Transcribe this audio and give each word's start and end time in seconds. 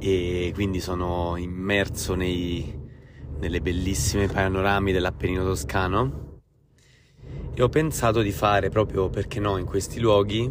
e 0.00 0.50
quindi 0.54 0.80
sono 0.80 1.36
immerso 1.36 2.14
nei, 2.14 2.74
nelle 3.38 3.60
bellissime 3.60 4.26
panorami 4.28 4.92
dell'Appennino 4.92 5.44
toscano. 5.44 6.28
E 7.52 7.62
ho 7.62 7.68
pensato 7.68 8.22
di 8.22 8.32
fare 8.32 8.70
proprio 8.70 9.10
perché 9.10 9.40
no 9.40 9.58
in 9.58 9.66
questi 9.66 10.00
luoghi 10.00 10.50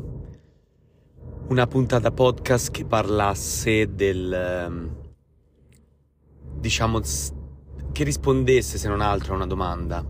una 1.48 1.66
puntata 1.66 2.12
podcast 2.12 2.70
che 2.70 2.85
parlasse 2.85 3.95
del 3.95 4.31
ehm, 4.31 4.95
diciamo 6.59 7.02
che 7.91 8.03
rispondesse 8.03 8.77
se 8.77 8.88
non 8.88 9.02
altro 9.02 9.34
a 9.34 9.38
una 9.38 9.47
domanda. 9.47 10.05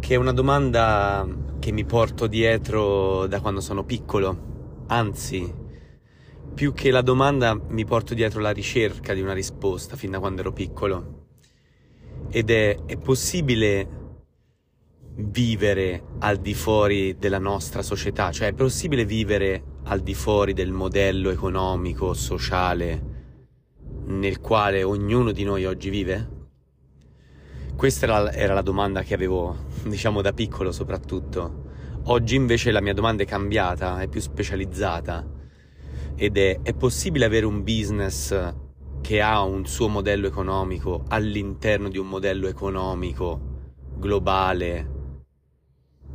Che 0.00 0.14
è 0.14 0.16
una 0.16 0.32
domanda 0.32 1.26
che 1.58 1.70
mi 1.70 1.84
porto 1.84 2.26
dietro 2.26 3.26
da 3.26 3.40
quando 3.42 3.60
sono 3.60 3.84
piccolo. 3.84 4.52
Anzi 4.86 5.63
più 6.54 6.72
che 6.72 6.92
la 6.92 7.02
domanda 7.02 7.58
mi 7.68 7.84
porto 7.84 8.14
dietro 8.14 8.40
la 8.40 8.52
ricerca 8.52 9.12
di 9.12 9.20
una 9.20 9.32
risposta 9.32 9.96
fin 9.96 10.12
da 10.12 10.20
quando 10.20 10.40
ero 10.40 10.52
piccolo 10.52 11.22
ed 12.30 12.48
è 12.50 12.78
è 12.86 12.96
possibile 12.96 14.02
vivere 15.16 16.02
al 16.20 16.38
di 16.38 16.54
fuori 16.54 17.16
della 17.18 17.38
nostra 17.38 17.82
società, 17.82 18.30
cioè 18.30 18.48
è 18.48 18.52
possibile 18.52 19.04
vivere 19.04 19.62
al 19.84 20.00
di 20.00 20.14
fuori 20.14 20.52
del 20.52 20.70
modello 20.70 21.30
economico, 21.30 22.14
sociale 22.14 23.12
nel 24.06 24.40
quale 24.40 24.82
ognuno 24.82 25.32
di 25.32 25.44
noi 25.44 25.64
oggi 25.64 25.90
vive? 25.90 26.28
Questa 27.76 28.06
era, 28.06 28.32
era 28.32 28.54
la 28.54 28.62
domanda 28.62 29.02
che 29.02 29.14
avevo, 29.14 29.56
diciamo, 29.86 30.22
da 30.22 30.32
piccolo 30.32 30.72
soprattutto. 30.72 31.62
Oggi 32.04 32.34
invece 32.34 32.70
la 32.70 32.80
mia 32.80 32.94
domanda 32.94 33.22
è 33.22 33.26
cambiata, 33.26 34.00
è 34.00 34.08
più 34.08 34.20
specializzata 34.20 35.33
ed 36.16 36.36
è, 36.36 36.60
è 36.62 36.74
possibile 36.74 37.24
avere 37.24 37.46
un 37.46 37.62
business 37.62 38.54
che 39.00 39.20
ha 39.20 39.42
un 39.42 39.66
suo 39.66 39.88
modello 39.88 40.26
economico 40.26 41.04
all'interno 41.08 41.88
di 41.88 41.98
un 41.98 42.08
modello 42.08 42.48
economico 42.48 43.52
globale 43.96 44.92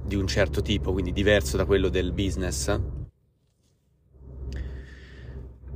di 0.04 0.16
un 0.16 0.26
certo 0.26 0.62
tipo, 0.62 0.92
quindi 0.92 1.12
diverso 1.12 1.56
da 1.56 1.66
quello 1.66 1.90
del 1.90 2.14
business? 2.14 2.80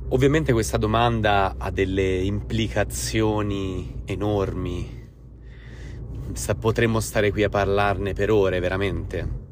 Ovviamente 0.08 0.52
questa 0.52 0.76
domanda 0.76 1.54
ha 1.56 1.70
delle 1.70 2.18
implicazioni 2.18 4.02
enormi, 4.04 5.02
potremmo 6.58 7.00
stare 7.00 7.30
qui 7.30 7.42
a 7.44 7.48
parlarne 7.48 8.12
per 8.12 8.30
ore 8.30 8.58
veramente, 8.58 9.42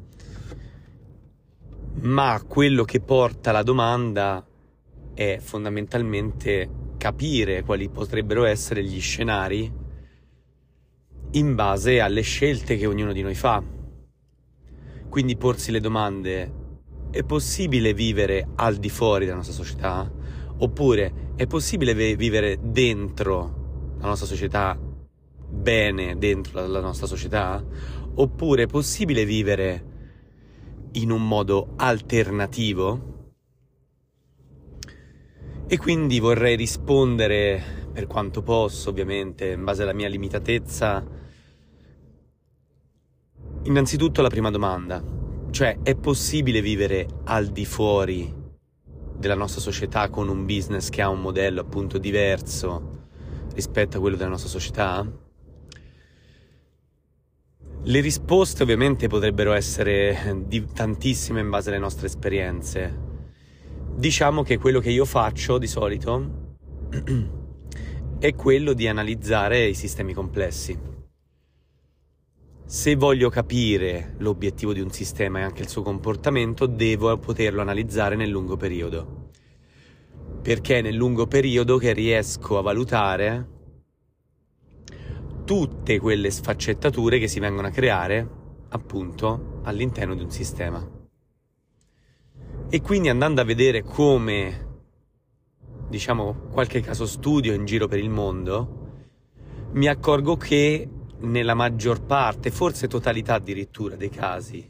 ma 2.01 2.41
quello 2.45 2.83
che 2.83 2.99
porta 2.99 3.51
la 3.51 3.63
domanda 3.63 4.45
è 5.13 5.37
fondamentalmente 5.39 6.69
capire 6.97 7.63
quali 7.63 7.89
potrebbero 7.89 8.45
essere 8.45 8.83
gli 8.83 8.99
scenari 8.99 9.71
in 11.31 11.55
base 11.55 11.99
alle 11.99 12.21
scelte 12.21 12.77
che 12.77 12.85
ognuno 12.85 13.11
di 13.11 13.21
noi 13.21 13.35
fa 13.35 13.81
quindi 15.13 15.37
porsi 15.37 15.69
le 15.69 15.79
domande, 15.79 16.51
è 17.11 17.21
possibile 17.21 17.93
vivere 17.93 18.47
al 18.55 18.77
di 18.77 18.89
fuori 18.89 19.25
della 19.25 19.37
nostra 19.37 19.53
società? 19.53 20.11
Oppure 20.57 21.33
è 21.35 21.45
possibile 21.45 21.93
vivere 21.93 22.57
dentro 22.59 23.97
la 23.99 24.07
nostra 24.07 24.25
società, 24.25 24.75
bene 24.75 26.17
dentro 26.17 26.65
la, 26.65 26.79
nostra 26.79 27.05
società? 27.05 27.63
Oppure 28.15 28.63
è 28.63 28.65
possibile 28.65 29.23
vivere 29.23 29.85
in 30.93 31.11
un 31.11 31.27
modo 31.27 31.73
alternativo? 31.75 33.12
E 35.65 35.77
quindi 35.77 36.19
vorrei 36.19 36.55
rispondere 36.55 37.87
per 37.91 38.07
quanto 38.07 38.41
posso, 38.41 38.89
ovviamente, 38.89 39.51
in 39.51 39.63
base 39.63 39.83
alla 39.83 39.93
mia 39.93 40.07
limitatezza, 40.07 41.21
Innanzitutto 43.65 44.21
la 44.21 44.27
prima 44.27 44.51
domanda, 44.51 45.01
cioè 45.51 45.77
è 45.83 45.95
possibile 45.95 46.61
vivere 46.61 47.07
al 47.23 47.47
di 47.47 47.63
fuori 47.63 48.41
della 49.15 49.35
nostra 49.35 49.61
società 49.61 50.09
con 50.09 50.27
un 50.27 50.45
business 50.45 50.89
che 50.89 51.01
ha 51.01 51.07
un 51.07 51.21
modello 51.21 51.61
appunto 51.61 51.97
diverso 51.97 53.05
rispetto 53.53 53.95
a 53.95 53.99
quello 54.01 54.17
della 54.17 54.31
nostra 54.31 54.49
società? 54.49 55.09
Le 57.83 57.99
risposte 58.01 58.63
ovviamente 58.63 59.07
potrebbero 59.07 59.53
essere 59.53 60.43
di 60.45 60.65
tantissime 60.65 61.39
in 61.39 61.49
base 61.49 61.69
alle 61.69 61.79
nostre 61.79 62.07
esperienze. 62.07 63.12
Diciamo 63.95 64.43
che 64.43 64.57
quello 64.57 64.79
che 64.79 64.89
io 64.89 65.05
faccio 65.05 65.57
di 65.57 65.67
solito 65.67 66.55
è 68.19 68.33
quello 68.35 68.73
di 68.73 68.87
analizzare 68.87 69.65
i 69.67 69.73
sistemi 69.73 70.13
complessi 70.13 70.91
se 72.73 72.95
voglio 72.95 73.29
capire 73.29 74.15
l'obiettivo 74.17 74.73
di 74.73 74.79
un 74.79 74.89
sistema 74.89 75.37
e 75.37 75.41
anche 75.43 75.61
il 75.61 75.67
suo 75.67 75.83
comportamento, 75.83 76.65
devo 76.65 77.15
poterlo 77.19 77.61
analizzare 77.61 78.15
nel 78.15 78.29
lungo 78.29 78.57
periodo. 78.57 79.29
Perché 80.41 80.79
è 80.79 80.81
nel 80.81 80.95
lungo 80.95 81.27
periodo 81.27 81.77
che 81.77 81.93
riesco 81.93 82.57
a 82.57 82.61
valutare 82.61 83.47
tutte 85.45 85.99
quelle 85.99 86.31
sfaccettature 86.31 87.19
che 87.19 87.27
si 87.27 87.39
vengono 87.39 87.67
a 87.67 87.71
creare 87.71 88.27
appunto 88.69 89.59
all'interno 89.65 90.15
di 90.15 90.23
un 90.23 90.31
sistema. 90.31 91.02
E 92.73 92.81
quindi 92.81 93.07
andando 93.07 93.39
a 93.39 93.43
vedere 93.43 93.83
come, 93.83 94.81
diciamo, 95.89 96.47
qualche 96.51 96.81
caso 96.81 97.05
studio 97.05 97.53
in 97.53 97.65
giro 97.65 97.87
per 97.87 97.99
il 97.99 98.09
mondo, 98.09 98.95
mi 99.73 99.85
accorgo 99.85 100.37
che 100.37 100.89
nella 101.19 101.53
maggior 101.53 102.03
parte, 102.03 102.49
forse 102.49 102.87
totalità 102.87 103.35
addirittura 103.35 103.95
dei 103.95 104.09
casi, 104.09 104.67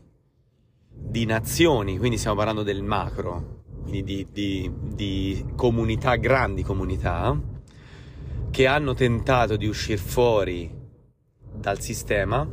di 0.90 1.24
nazioni, 1.24 1.98
quindi 1.98 2.18
stiamo 2.18 2.36
parlando 2.36 2.64
del 2.64 2.84
macro, 2.84 3.64
quindi 3.84 4.04
di, 4.04 4.28
di, 4.34 4.72
di 4.94 5.46
comunità, 5.56 6.18
grandi 6.18 6.62
comunità, 6.62 7.42
che 8.52 8.68
hanno 8.68 8.94
tentato 8.94 9.56
di 9.56 9.66
uscire 9.66 9.96
fuori 9.96 10.70
dal 11.56 11.80
sistema, 11.80 12.46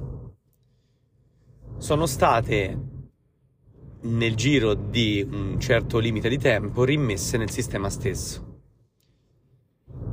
sono 1.77 2.07
state 2.07 2.90
nel 4.03 4.35
giro 4.35 4.75
di 4.75 5.27
un 5.31 5.61
certo 5.61 5.99
limite 5.99 6.29
di 6.29 6.39
tempo 6.39 6.85
rimmesse 6.85 7.37
nel 7.37 7.51
sistema 7.51 7.91
stesso. 7.91 8.59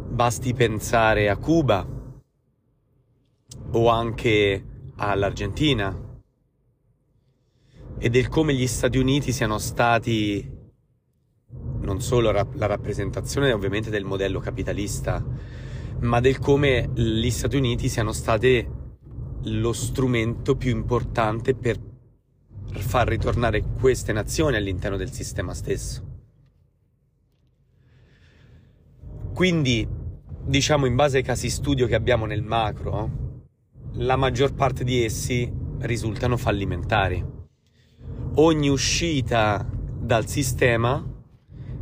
Basti 0.09 0.53
pensare 0.53 1.29
a 1.29 1.37
Cuba, 1.37 1.95
o 3.71 3.89
anche 3.89 4.65
all'Argentina 4.95 6.05
e 7.99 8.09
del 8.09 8.27
come 8.27 8.53
gli 8.53 8.67
Stati 8.67 8.97
Uniti 8.97 9.31
siano 9.31 9.57
stati 9.57 10.55
non 11.81 12.01
solo 12.01 12.31
la 12.31 12.65
rappresentazione 12.65 13.51
ovviamente 13.51 13.89
del 13.89 14.03
modello 14.03 14.39
capitalista, 14.39 15.23
ma 15.99 16.19
del 16.19 16.39
come 16.39 16.89
gli 16.93 17.29
Stati 17.29 17.55
Uniti 17.55 17.87
siano 17.87 18.11
stati 18.11 18.67
lo 19.43 19.73
strumento 19.73 20.55
più 20.55 20.71
importante 20.71 21.55
per 21.55 21.79
far 22.71 23.07
ritornare 23.07 23.63
queste 23.79 24.13
nazioni 24.13 24.55
all'interno 24.55 24.97
del 24.97 25.11
sistema 25.11 25.53
stesso. 25.53 26.15
Quindi, 29.33 29.87
diciamo 30.45 30.85
in 30.85 30.95
base 30.95 31.17
ai 31.17 31.23
casi 31.23 31.49
studio 31.49 31.85
che 31.85 31.95
abbiamo 31.95 32.25
nel 32.25 32.41
macro, 32.41 33.25
la 33.93 34.15
maggior 34.15 34.53
parte 34.53 34.83
di 34.83 35.03
essi 35.03 35.51
risultano 35.79 36.37
fallimentari. 36.37 37.23
Ogni 38.35 38.69
uscita 38.69 39.67
dal 39.69 40.27
sistema 40.27 41.03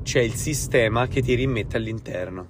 c'è 0.04 0.20
il 0.20 0.34
sistema 0.34 1.08
che 1.08 1.22
ti 1.22 1.34
rimette 1.34 1.78
all'interno. 1.78 2.50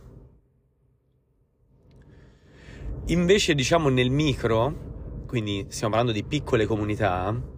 Invece, 3.08 3.54
diciamo 3.54 3.90
nel 3.90 4.10
micro, 4.10 5.24
quindi 5.28 5.66
stiamo 5.70 5.94
parlando 5.94 6.20
di 6.20 6.24
piccole 6.26 6.66
comunità, 6.66 7.54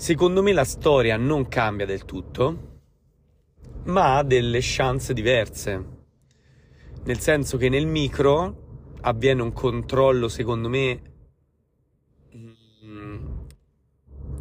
secondo 0.00 0.42
me 0.42 0.54
la 0.54 0.64
storia 0.64 1.18
non 1.18 1.46
cambia 1.46 1.84
del 1.84 2.06
tutto, 2.06 2.78
ma 3.84 4.16
ha 4.16 4.22
delle 4.22 4.60
chance 4.62 5.12
diverse. 5.12 5.98
nel 7.04 7.18
senso 7.18 7.58
che 7.58 7.68
nel 7.68 7.86
micro 7.86 8.92
avviene 9.02 9.42
un 9.42 9.52
controllo, 9.52 10.28
secondo 10.28 10.70
me, 10.70 11.02
mm, 12.34 13.26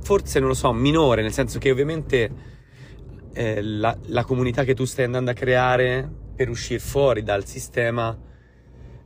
forse 0.01 0.39
non 0.39 0.47
lo 0.47 0.53
so, 0.53 0.71
minore, 0.71 1.21
nel 1.21 1.33
senso 1.33 1.59
che 1.59 1.71
ovviamente 1.71 2.31
eh, 3.33 3.61
la, 3.61 3.97
la 4.05 4.23
comunità 4.23 4.63
che 4.63 4.73
tu 4.73 4.85
stai 4.85 5.05
andando 5.05 5.31
a 5.31 5.33
creare 5.33 6.09
per 6.35 6.47
uscire 6.47 6.79
fuori 6.79 7.21
dal 7.21 7.45
sistema 7.45 8.17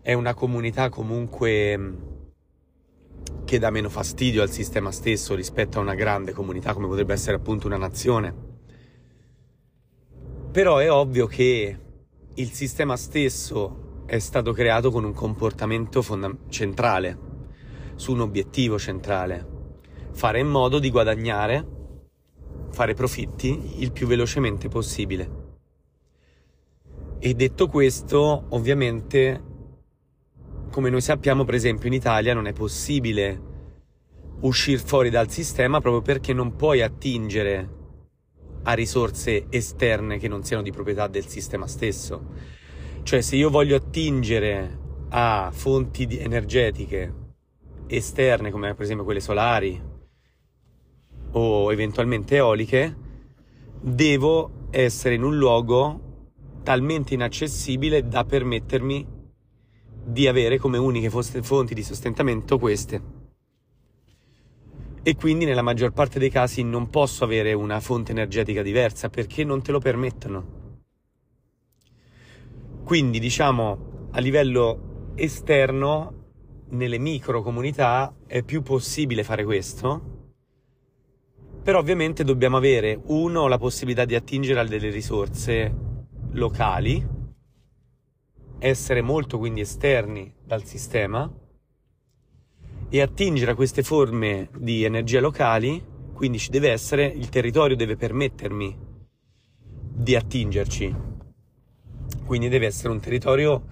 è 0.02 0.14
una 0.14 0.36
comunità 0.36 0.90
comunque 0.90 1.78
mm, 1.78 2.13
che 3.54 3.60
dà 3.60 3.70
meno 3.70 3.90
fastidio 3.90 4.42
al 4.42 4.50
sistema 4.50 4.92
stesso 4.92 5.36
rispetto 5.36 5.78
a 5.78 5.82
una 5.82 5.94
grande 5.94 6.32
comunità 6.32 6.74
come 6.74 6.88
potrebbe 6.88 7.14
essere 7.14 7.36
appunto 7.36 7.68
una 7.68 7.78
nazione. 7.78 8.34
Però 10.52 10.78
è 10.78 10.92
ovvio 10.92 11.28
che 11.28 11.78
il 12.34 12.52
sistema 12.52 12.98
stesso 12.98 14.06
è 14.08 14.18
stato 14.18 14.54
creato 14.54 14.90
con 14.90 15.04
un 15.04 15.14
comportamento 15.14 16.02
fonda- 16.02 16.36
centrale, 16.50 17.16
su 17.94 18.14
un 18.14 18.22
obiettivo 18.22 18.80
centrale, 18.80 19.48
fare 20.14 20.40
in 20.40 20.48
modo 20.48 20.80
di 20.80 20.90
guadagnare, 20.90 21.68
fare 22.72 22.96
profitti 22.96 23.84
il 23.84 23.92
più 23.92 24.08
velocemente 24.08 24.68
possibile. 24.68 25.42
E 27.20 27.34
detto 27.36 27.68
questo, 27.68 28.46
ovviamente, 28.50 29.53
come 30.74 30.90
noi 30.90 31.02
sappiamo, 31.02 31.46
per 31.46 31.54
esempio 31.54 31.88
in 31.88 31.94
Italia 31.94 32.34
non 32.34 32.48
è 32.48 32.52
possibile 32.52 33.52
uscire 34.40 34.80
fuori 34.80 35.12
dal 35.12 35.30
sistema 35.30 35.80
proprio 35.80 36.02
perché 36.02 36.34
non 36.34 36.56
puoi 36.56 36.82
attingere 36.82 37.70
a 38.64 38.74
risorse 38.74 39.46
esterne 39.50 40.18
che 40.18 40.28
non 40.28 40.44
siano 40.44 40.64
di 40.64 40.72
proprietà 40.72 41.06
del 41.06 41.28
sistema 41.28 41.68
stesso. 41.68 42.26
Cioè 43.04 43.22
se 43.22 43.36
io 43.36 43.52
voglio 43.52 43.76
attingere 43.76 44.80
a 45.10 45.52
fonti 45.54 46.08
energetiche 46.18 47.14
esterne 47.86 48.50
come 48.50 48.74
per 48.74 48.86
esempio 48.86 49.06
quelle 49.06 49.20
solari 49.20 49.80
o 51.34 51.72
eventualmente 51.72 52.38
eoliche, 52.38 52.96
devo 53.80 54.70
essere 54.72 55.14
in 55.14 55.24
un 55.24 55.38
luogo 55.38 56.32
talmente 56.64 57.14
inaccessibile 57.14 58.08
da 58.08 58.24
permettermi 58.24 59.22
di 60.04 60.28
avere 60.28 60.58
come 60.58 60.78
uniche 60.78 61.10
fonti 61.10 61.74
di 61.74 61.84
sostentamento 61.84 62.60
queste 62.60 63.22
e 65.06 65.16
quindi 65.16 65.44
nella 65.44 65.62
maggior 65.62 65.92
parte 65.92 66.18
dei 66.18 66.30
casi 66.30 66.64
non 66.64 66.90
posso 66.90 67.26
avere 67.26 67.52
una 67.52 67.82
fonte 67.82 68.12
energetica 68.12 68.62
diversa 68.62 69.10
perché 69.10 69.44
non 69.44 69.62
te 69.62 69.74
lo 69.74 69.80
permettono. 69.80 70.62
Quindi 72.86 73.20
diciamo 73.20 74.10
a 74.12 74.20
livello 74.20 75.12
esterno 75.16 76.22
nelle 76.70 76.98
micro 76.98 77.42
comunità 77.42 78.16
è 78.26 78.44
più 78.44 78.62
possibile 78.62 79.24
fare 79.24 79.44
questo, 79.44 80.12
però 81.62 81.80
ovviamente 81.80 82.24
dobbiamo 82.24 82.58
avere 82.58 83.00
uno 83.08 83.48
la 83.48 83.58
possibilità 83.58 84.06
di 84.06 84.16
attingere 84.16 84.62
a 84.62 84.66
delle 84.66 84.90
risorse 84.90 85.74
locali, 86.32 87.06
essere 88.66 89.02
molto 89.02 89.38
quindi 89.38 89.60
esterni 89.60 90.34
dal 90.42 90.64
sistema 90.64 91.30
e 92.88 93.02
attingere 93.02 93.52
a 93.52 93.56
queste 93.56 93.84
forme 93.84 94.50
di 94.56 94.86
energia 94.86 95.20
locali, 95.20 95.84
quindi 96.14 96.38
ci 96.40 96.50
deve 96.50 96.72
essere, 96.72 97.06
il 97.06 97.28
territorio 97.28 97.76
deve 97.76 97.98
permettermi 97.98 98.78
di 99.94 100.16
attingerci. 100.16 100.96
Quindi 102.24 102.48
deve 102.48 102.68
essere 102.68 102.94
un 102.94 103.02
territorio 103.02 103.66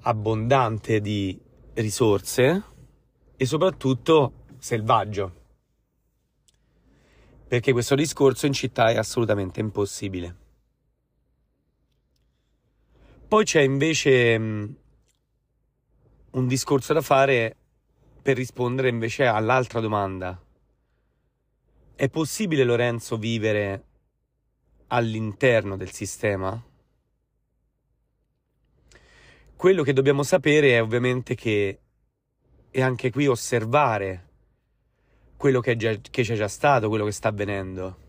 abbondante 0.00 1.02
di 1.02 1.38
risorse 1.74 2.62
e 3.36 3.44
soprattutto 3.44 4.44
selvaggio. 4.58 5.34
Perché 7.46 7.72
questo 7.72 7.94
discorso 7.94 8.46
in 8.46 8.54
città 8.54 8.88
è 8.88 8.96
assolutamente 8.96 9.60
impossibile. 9.60 10.45
Poi 13.28 13.44
c'è 13.44 13.60
invece 13.60 14.38
mm, 14.38 14.64
un 16.30 16.46
discorso 16.46 16.92
da 16.92 17.00
fare 17.00 17.56
per 18.22 18.36
rispondere 18.36 18.88
invece 18.88 19.26
all'altra 19.26 19.80
domanda. 19.80 20.40
È 21.96 22.08
possibile, 22.08 22.62
Lorenzo, 22.62 23.16
vivere 23.16 23.84
all'interno 24.88 25.76
del 25.76 25.90
sistema? 25.90 26.62
Quello 29.56 29.82
che 29.82 29.92
dobbiamo 29.92 30.22
sapere 30.22 30.74
è 30.74 30.82
ovviamente 30.82 31.34
che 31.34 31.80
e 32.70 32.82
anche 32.82 33.10
qui 33.10 33.26
osservare 33.26 34.28
quello 35.36 35.60
che, 35.60 35.74
già, 35.74 35.96
che 35.98 36.22
c'è 36.22 36.36
già 36.36 36.46
stato, 36.46 36.88
quello 36.88 37.06
che 37.06 37.12
sta 37.12 37.28
avvenendo. 37.28 38.04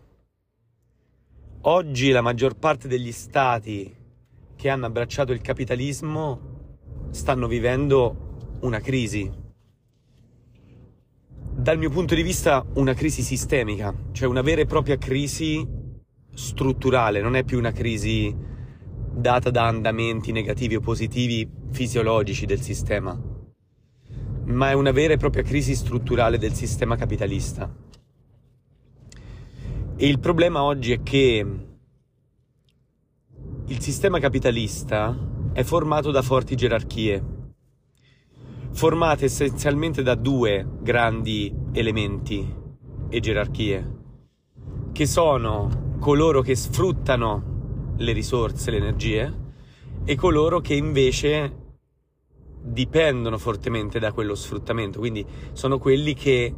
Oggi 1.62 2.10
la 2.10 2.20
maggior 2.20 2.56
parte 2.56 2.86
degli 2.86 3.10
stati 3.10 3.97
che 4.58 4.68
hanno 4.68 4.86
abbracciato 4.86 5.30
il 5.30 5.40
capitalismo 5.40 6.56
stanno 7.10 7.46
vivendo 7.46 8.58
una 8.62 8.80
crisi 8.80 9.46
dal 11.58 11.78
mio 11.78 11.90
punto 11.90 12.14
di 12.14 12.22
vista 12.22 12.64
una 12.74 12.94
crisi 12.94 13.20
sistemica, 13.22 13.92
cioè 14.12 14.28
una 14.28 14.42
vera 14.42 14.60
e 14.60 14.66
propria 14.66 14.96
crisi 14.96 15.66
strutturale, 16.32 17.20
non 17.20 17.34
è 17.34 17.42
più 17.42 17.58
una 17.58 17.72
crisi 17.72 18.34
data 19.12 19.50
da 19.50 19.66
andamenti 19.66 20.30
negativi 20.30 20.76
o 20.76 20.80
positivi 20.80 21.48
fisiologici 21.70 22.46
del 22.46 22.60
sistema, 22.60 23.20
ma 24.44 24.70
è 24.70 24.72
una 24.72 24.92
vera 24.92 25.14
e 25.14 25.16
propria 25.16 25.42
crisi 25.42 25.74
strutturale 25.74 26.38
del 26.38 26.52
sistema 26.52 26.94
capitalista. 26.94 27.74
E 29.96 30.06
il 30.06 30.20
problema 30.20 30.62
oggi 30.62 30.92
è 30.92 31.02
che 31.02 31.67
il 33.68 33.80
sistema 33.80 34.18
capitalista 34.18 35.16
è 35.52 35.62
formato 35.62 36.10
da 36.10 36.22
forti 36.22 36.54
gerarchie 36.54 37.36
formate 38.70 39.24
essenzialmente 39.24 40.02
da 40.02 40.14
due 40.14 40.66
grandi 40.80 41.52
elementi 41.72 42.54
e 43.08 43.20
gerarchie, 43.20 43.96
che 44.92 45.06
sono 45.06 45.96
coloro 45.98 46.42
che 46.42 46.54
sfruttano 46.54 47.94
le 47.96 48.12
risorse, 48.12 48.70
le 48.70 48.76
energie, 48.76 49.46
e 50.04 50.14
coloro 50.14 50.60
che 50.60 50.74
invece 50.74 51.56
dipendono 52.62 53.36
fortemente 53.36 53.98
da 53.98 54.12
quello 54.12 54.34
sfruttamento, 54.34 54.98
quindi 54.98 55.26
sono 55.52 55.78
quelli 55.78 56.14
che 56.14 56.54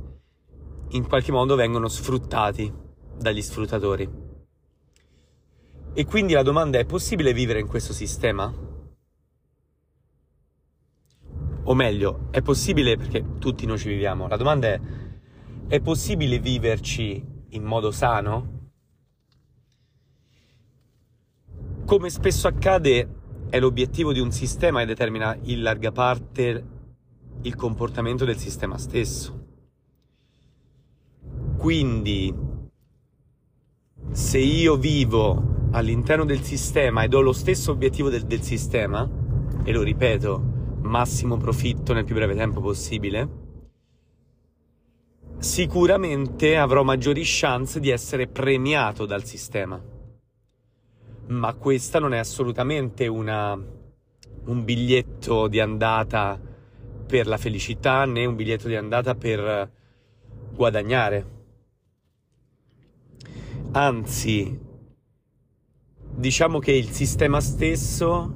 in 0.90 1.06
qualche 1.08 1.32
modo 1.32 1.54
vengono 1.54 1.88
sfruttati 1.88 2.70
dagli 3.16 3.42
sfruttatori. 3.42 4.29
E 5.92 6.04
quindi 6.04 6.32
la 6.32 6.42
domanda 6.42 6.78
è 6.78 6.84
possibile 6.84 7.32
vivere 7.32 7.60
in 7.60 7.66
questo 7.66 7.92
sistema? 7.92 8.68
o 11.70 11.74
meglio, 11.74 12.28
è 12.30 12.42
possibile 12.42 12.96
perché 12.96 13.38
tutti 13.38 13.64
noi 13.64 13.78
ci 13.78 13.88
viviamo. 13.88 14.26
La 14.26 14.36
domanda 14.36 14.66
è: 14.66 14.80
è 15.68 15.80
possibile 15.80 16.40
viverci 16.40 17.24
in 17.50 17.62
modo 17.62 17.92
sano? 17.92 18.58
Come 21.84 22.10
spesso 22.10 22.48
accade, 22.48 23.08
è 23.48 23.58
l'obiettivo 23.60 24.12
di 24.12 24.18
un 24.18 24.32
sistema 24.32 24.80
che 24.80 24.86
determina 24.86 25.36
in 25.42 25.62
larga 25.62 25.92
parte 25.92 26.64
il 27.42 27.54
comportamento 27.54 28.24
del 28.24 28.36
sistema 28.36 28.76
stesso. 28.76 29.46
Quindi, 31.56 32.34
se 34.10 34.38
io 34.38 34.76
vivo 34.76 35.59
all'interno 35.72 36.24
del 36.24 36.42
sistema 36.42 37.04
ed 37.04 37.14
ho 37.14 37.20
lo 37.20 37.32
stesso 37.32 37.70
obiettivo 37.72 38.08
del, 38.08 38.24
del 38.24 38.42
sistema, 38.42 39.08
e 39.62 39.72
lo 39.72 39.82
ripeto, 39.82 40.42
massimo 40.82 41.36
profitto 41.36 41.92
nel 41.92 42.04
più 42.04 42.14
breve 42.14 42.34
tempo 42.34 42.60
possibile, 42.60 43.28
sicuramente 45.38 46.56
avrò 46.56 46.82
maggiori 46.82 47.22
chance 47.24 47.80
di 47.80 47.90
essere 47.90 48.26
premiato 48.26 49.06
dal 49.06 49.24
sistema. 49.24 49.80
Ma 51.28 51.54
questa 51.54 51.98
non 51.98 52.12
è 52.12 52.18
assolutamente 52.18 53.06
una, 53.06 53.52
un 53.52 54.64
biglietto 54.64 55.46
di 55.46 55.60
andata 55.60 56.40
per 57.06 57.26
la 57.26 57.36
felicità 57.36 58.04
né 58.04 58.24
un 58.24 58.34
biglietto 58.34 58.66
di 58.66 58.74
andata 58.74 59.14
per 59.14 59.70
guadagnare. 60.52 61.38
Anzi, 63.72 64.68
diciamo 66.20 66.58
che 66.58 66.72
il 66.72 66.90
sistema 66.90 67.40
stesso 67.40 68.34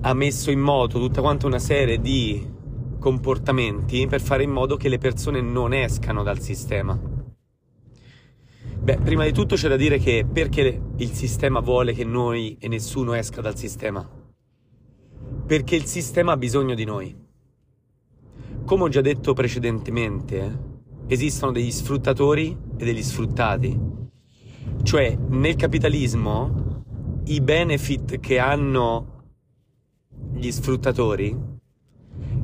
ha 0.00 0.12
messo 0.14 0.50
in 0.50 0.58
moto 0.58 0.98
tutta 0.98 1.20
quanta 1.20 1.46
una 1.46 1.60
serie 1.60 2.00
di 2.00 2.52
comportamenti 2.98 4.06
per 4.08 4.20
fare 4.20 4.42
in 4.42 4.50
modo 4.50 4.76
che 4.76 4.88
le 4.88 4.98
persone 4.98 5.40
non 5.40 5.72
escano 5.72 6.24
dal 6.24 6.40
sistema. 6.40 6.98
Beh, 8.80 8.98
prima 8.98 9.24
di 9.24 9.32
tutto 9.32 9.54
c'è 9.54 9.68
da 9.68 9.76
dire 9.76 9.98
che 9.98 10.26
perché 10.30 10.82
il 10.96 11.12
sistema 11.12 11.60
vuole 11.60 11.92
che 11.92 12.04
noi 12.04 12.56
e 12.58 12.66
nessuno 12.66 13.14
esca 13.14 13.40
dal 13.40 13.56
sistema? 13.56 14.06
Perché 15.46 15.76
il 15.76 15.84
sistema 15.84 16.32
ha 16.32 16.36
bisogno 16.36 16.74
di 16.74 16.84
noi. 16.84 17.16
Come 18.64 18.82
ho 18.82 18.88
già 18.88 19.00
detto 19.00 19.34
precedentemente, 19.34 20.58
esistono 21.06 21.52
degli 21.52 21.70
sfruttatori 21.70 22.56
e 22.76 22.84
degli 22.84 23.02
sfruttati. 23.02 24.03
Cioè, 24.82 25.16
nel 25.28 25.56
capitalismo, 25.56 26.82
i 27.24 27.40
benefit 27.40 28.20
che 28.20 28.38
hanno 28.38 29.12
gli 30.32 30.50
sfruttatori 30.50 31.52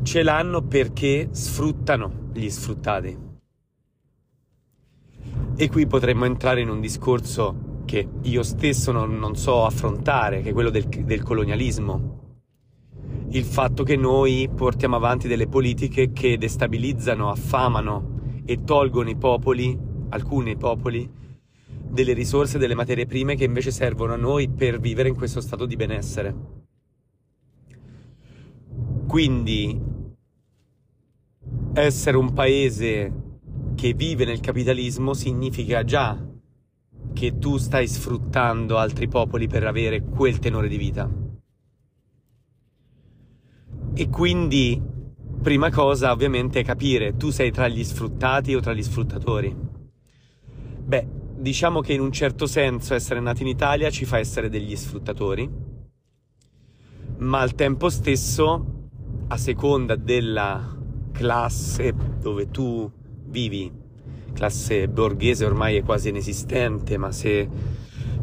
ce 0.03 0.23
l'hanno 0.23 0.63
perché 0.63 1.29
sfruttano 1.33 2.31
gli 2.33 2.49
sfruttati. 2.49 3.29
E 5.57 5.69
qui 5.69 5.87
potremmo 5.87 6.25
entrare 6.25 6.61
in 6.61 6.71
un 6.71 6.81
discorso 6.81 7.83
che 7.85 8.09
io 8.23 8.43
stesso 8.43 8.93
non, 8.93 9.19
non 9.19 9.37
so 9.37 9.65
affrontare, 9.65 10.41
che 10.41 10.51
è 10.51 10.53
quello 10.53 10.71
del, 10.71 10.87
del 10.89 11.23
colonialismo 11.23 12.21
il 13.33 13.45
fatto 13.45 13.85
che 13.85 13.97
noi 13.97 14.51
portiamo 14.53 14.97
avanti 14.97 15.29
delle 15.29 15.47
politiche 15.47 16.11
che 16.11 16.37
destabilizzano, 16.37 17.31
affamano 17.31 18.19
e 18.45 18.65
tolgono 18.65 19.09
i 19.09 19.17
popoli, 19.17 19.79
alcuni 20.09 20.57
popoli, 20.57 21.09
delle 21.91 22.13
risorse, 22.13 22.59
delle 22.59 22.75
materie 22.75 23.07
prime 23.07 23.35
che 23.35 23.45
invece 23.45 23.71
servono 23.71 24.13
a 24.13 24.17
noi 24.17 24.49
per 24.49 24.79
vivere 24.79 25.09
in 25.09 25.17
questo 25.17 25.41
stato 25.41 25.67
di 25.67 25.77
benessere. 25.77 26.35
Quindi 29.07 29.81
essere 31.73 32.17
un 32.17 32.33
paese 32.33 33.13
che 33.75 33.93
vive 33.95 34.25
nel 34.25 34.41
capitalismo 34.41 35.15
significa 35.15 35.85
già 35.85 36.29
che 37.13 37.39
tu 37.39 37.57
stai 37.57 37.89
sfruttando 37.89 38.79
altri 38.79 39.09
popoli 39.09 39.49
per 39.49 39.67
avere 39.67 40.03
quel 40.03 40.39
tenore 40.39 40.69
di 40.69 40.77
vita. 40.77 41.11
E 43.95 44.09
quindi, 44.09 44.81
prima 45.43 45.71
cosa 45.71 46.13
ovviamente 46.13 46.61
è 46.61 46.65
capire, 46.65 47.17
tu 47.17 47.31
sei 47.31 47.51
tra 47.51 47.67
gli 47.67 47.83
sfruttati 47.83 48.55
o 48.55 48.61
tra 48.61 48.73
gli 48.73 48.83
sfruttatori. 48.83 49.57
Beh, 50.85 51.20
diciamo 51.41 51.81
che 51.81 51.95
in 51.95 52.01
un 52.01 52.13
certo 52.13 52.47
senso 52.47 52.95
essere 52.95 53.19
nati 53.19 53.43
in 53.43 53.49
Italia 53.49 53.91
ci 53.91 54.05
fa 54.05 54.19
essere 54.19 54.51
degli 54.51 54.77
sfruttatori, 54.77 55.49
ma 57.19 57.41
al 57.41 57.55
tempo 57.55 57.89
stesso, 57.89 58.89
a 59.29 59.37
seconda 59.37 59.97
della 59.97 60.77
classe 61.13 61.95
dove 62.21 62.51
tu 62.51 62.91
vivi, 63.27 63.73
classe 64.33 64.89
borghese 64.89 65.45
ormai 65.45 65.77
è 65.77 65.83
quasi 65.83 66.11
inesistente, 66.11 66.99
ma 66.99 67.11
se 67.11 67.49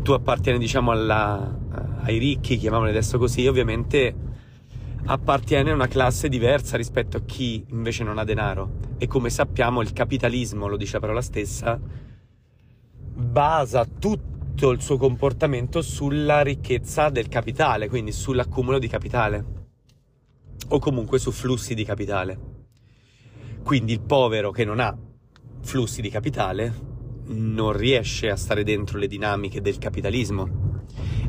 tu 0.01 0.11
appartieni 0.11 0.59
diciamo 0.59 0.91
alla, 0.91 1.57
ai 2.01 2.17
ricchi, 2.17 2.57
chiamiamoli 2.57 2.91
adesso 2.91 3.17
così, 3.17 3.47
ovviamente 3.47 4.15
appartiene 5.05 5.71
a 5.71 5.73
una 5.73 5.87
classe 5.87 6.29
diversa 6.29 6.77
rispetto 6.77 7.17
a 7.17 7.21
chi 7.21 7.65
invece 7.69 8.03
non 8.03 8.17
ha 8.17 8.23
denaro. 8.23 8.85
E 8.97 9.07
come 9.07 9.29
sappiamo 9.29 9.81
il 9.81 9.91
capitalismo, 9.93 10.67
lo 10.67 10.77
dice 10.77 10.93
la 10.93 10.99
parola 10.99 11.21
stessa, 11.21 11.79
basa 13.17 13.85
tutto 13.85 14.69
il 14.69 14.79
suo 14.79 14.97
comportamento 14.97 15.81
sulla 15.81 16.41
ricchezza 16.41 17.09
del 17.09 17.27
capitale, 17.27 17.89
quindi 17.89 18.11
sull'accumulo 18.11 18.77
di 18.77 18.87
capitale 18.87 19.45
o 20.69 20.79
comunque 20.79 21.17
su 21.17 21.31
flussi 21.31 21.73
di 21.73 21.83
capitale. 21.83 22.55
Quindi 23.63 23.93
il 23.93 24.01
povero 24.01 24.51
che 24.51 24.65
non 24.65 24.79
ha 24.79 24.95
flussi 25.61 26.01
di 26.01 26.09
capitale 26.09 26.95
non 27.25 27.73
riesce 27.73 28.29
a 28.29 28.35
stare 28.35 28.63
dentro 28.63 28.97
le 28.99 29.07
dinamiche 29.07 29.61
del 29.61 29.79
capitalismo 29.79 30.83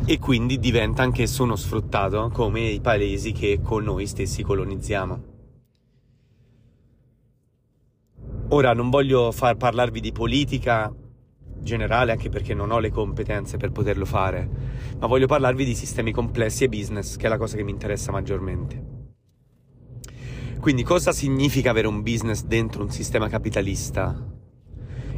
e 0.05 0.19
quindi 0.19 0.59
diventa 0.59 1.03
anch'esso 1.03 1.43
uno 1.43 1.57
sfruttato 1.57 2.31
come 2.33 2.61
i 2.61 2.81
paesi 2.81 3.33
che 3.33 3.61
con 3.63 3.85
noi 3.85 4.07
stessi 4.07 4.43
colonizziamo. 4.43 5.37
Ora 8.51 8.73
non 8.73 8.89
voglio 8.89 9.33
far 9.33 9.57
parlarvi 9.57 10.01
di 10.01 10.13
politica 10.13 10.93
generale 11.69 12.11
anche 12.11 12.31
perché 12.31 12.55
non 12.55 12.71
ho 12.71 12.81
le 12.81 12.91
competenze 12.91 13.59
per 13.59 13.71
poterlo 13.71 14.05
fare, 14.05 14.49
ma 14.99 15.07
voglio 15.07 15.27
parlarvi 15.27 15.65
di 15.65 15.75
sistemi 15.75 16.11
complessi 16.11 16.65
e 16.65 16.69
business, 16.69 17.17
che 17.17 17.27
è 17.27 17.29
la 17.29 17.37
cosa 17.37 17.57
che 17.57 17.63
mi 17.63 17.71
interessa 17.71 18.11
maggiormente. 18.11 18.97
Quindi 20.59 20.83
cosa 20.83 21.13
significa 21.13 21.71
avere 21.71 21.87
un 21.87 22.03
business 22.03 22.43
dentro 22.43 22.83
un 22.83 22.91
sistema 22.91 23.29
capitalista? 23.29 24.27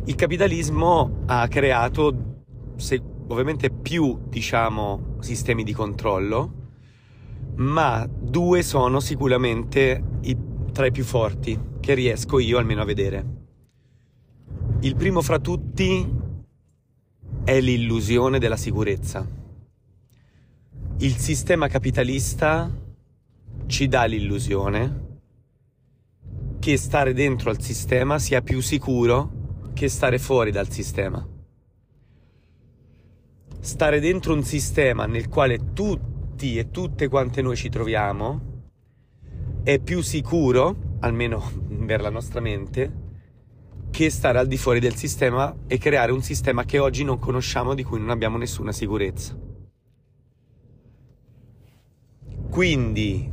Il 0.04 0.14
capitalismo 0.14 1.22
ha 1.26 1.46
creato, 1.48 2.44
se 2.76 3.00
ovviamente 3.28 3.70
più, 3.70 4.18
diciamo, 4.28 5.16
sistemi 5.20 5.62
di 5.62 5.72
controllo, 5.72 6.54
ma 7.56 8.06
due 8.06 8.62
sono 8.62 9.00
sicuramente 9.00 10.02
i, 10.22 10.36
tra 10.72 10.86
i 10.86 10.90
più 10.90 11.04
forti 11.04 11.58
che 11.80 11.94
riesco 11.94 12.38
io 12.38 12.58
almeno 12.58 12.82
a 12.82 12.84
vedere. 12.84 13.38
Il 14.80 14.96
primo 14.96 15.20
fra 15.20 15.38
tutti 15.38 16.19
è 17.44 17.60
l'illusione 17.60 18.38
della 18.38 18.56
sicurezza. 18.56 19.26
Il 20.98 21.16
sistema 21.16 21.68
capitalista 21.68 22.70
ci 23.66 23.88
dà 23.88 24.04
l'illusione 24.04 25.08
che 26.58 26.76
stare 26.76 27.14
dentro 27.14 27.50
al 27.50 27.60
sistema 27.60 28.18
sia 28.18 28.42
più 28.42 28.60
sicuro 28.60 29.70
che 29.72 29.88
stare 29.88 30.18
fuori 30.18 30.50
dal 30.50 30.68
sistema 30.70 31.38
stare 33.60 34.00
dentro 34.00 34.32
un 34.32 34.42
sistema 34.42 35.04
nel 35.06 35.28
quale 35.28 35.72
tutti 35.74 36.56
e 36.56 36.70
tutte 36.70 37.08
quante 37.08 37.42
noi 37.42 37.56
ci 37.56 37.68
troviamo 37.68 38.48
è 39.62 39.78
più 39.78 40.00
sicuro, 40.00 40.96
almeno 41.00 41.50
per 41.86 42.00
la 42.00 42.10
nostra 42.10 42.40
mente, 42.40 42.99
che 44.00 44.08
stare 44.08 44.38
al 44.38 44.46
di 44.46 44.56
fuori 44.56 44.80
del 44.80 44.94
sistema 44.94 45.54
e 45.66 45.76
creare 45.76 46.10
un 46.10 46.22
sistema 46.22 46.64
che 46.64 46.78
oggi 46.78 47.04
non 47.04 47.18
conosciamo, 47.18 47.74
di 47.74 47.82
cui 47.82 47.98
non 47.98 48.08
abbiamo 48.08 48.38
nessuna 48.38 48.72
sicurezza. 48.72 49.38
Quindi 52.48 53.30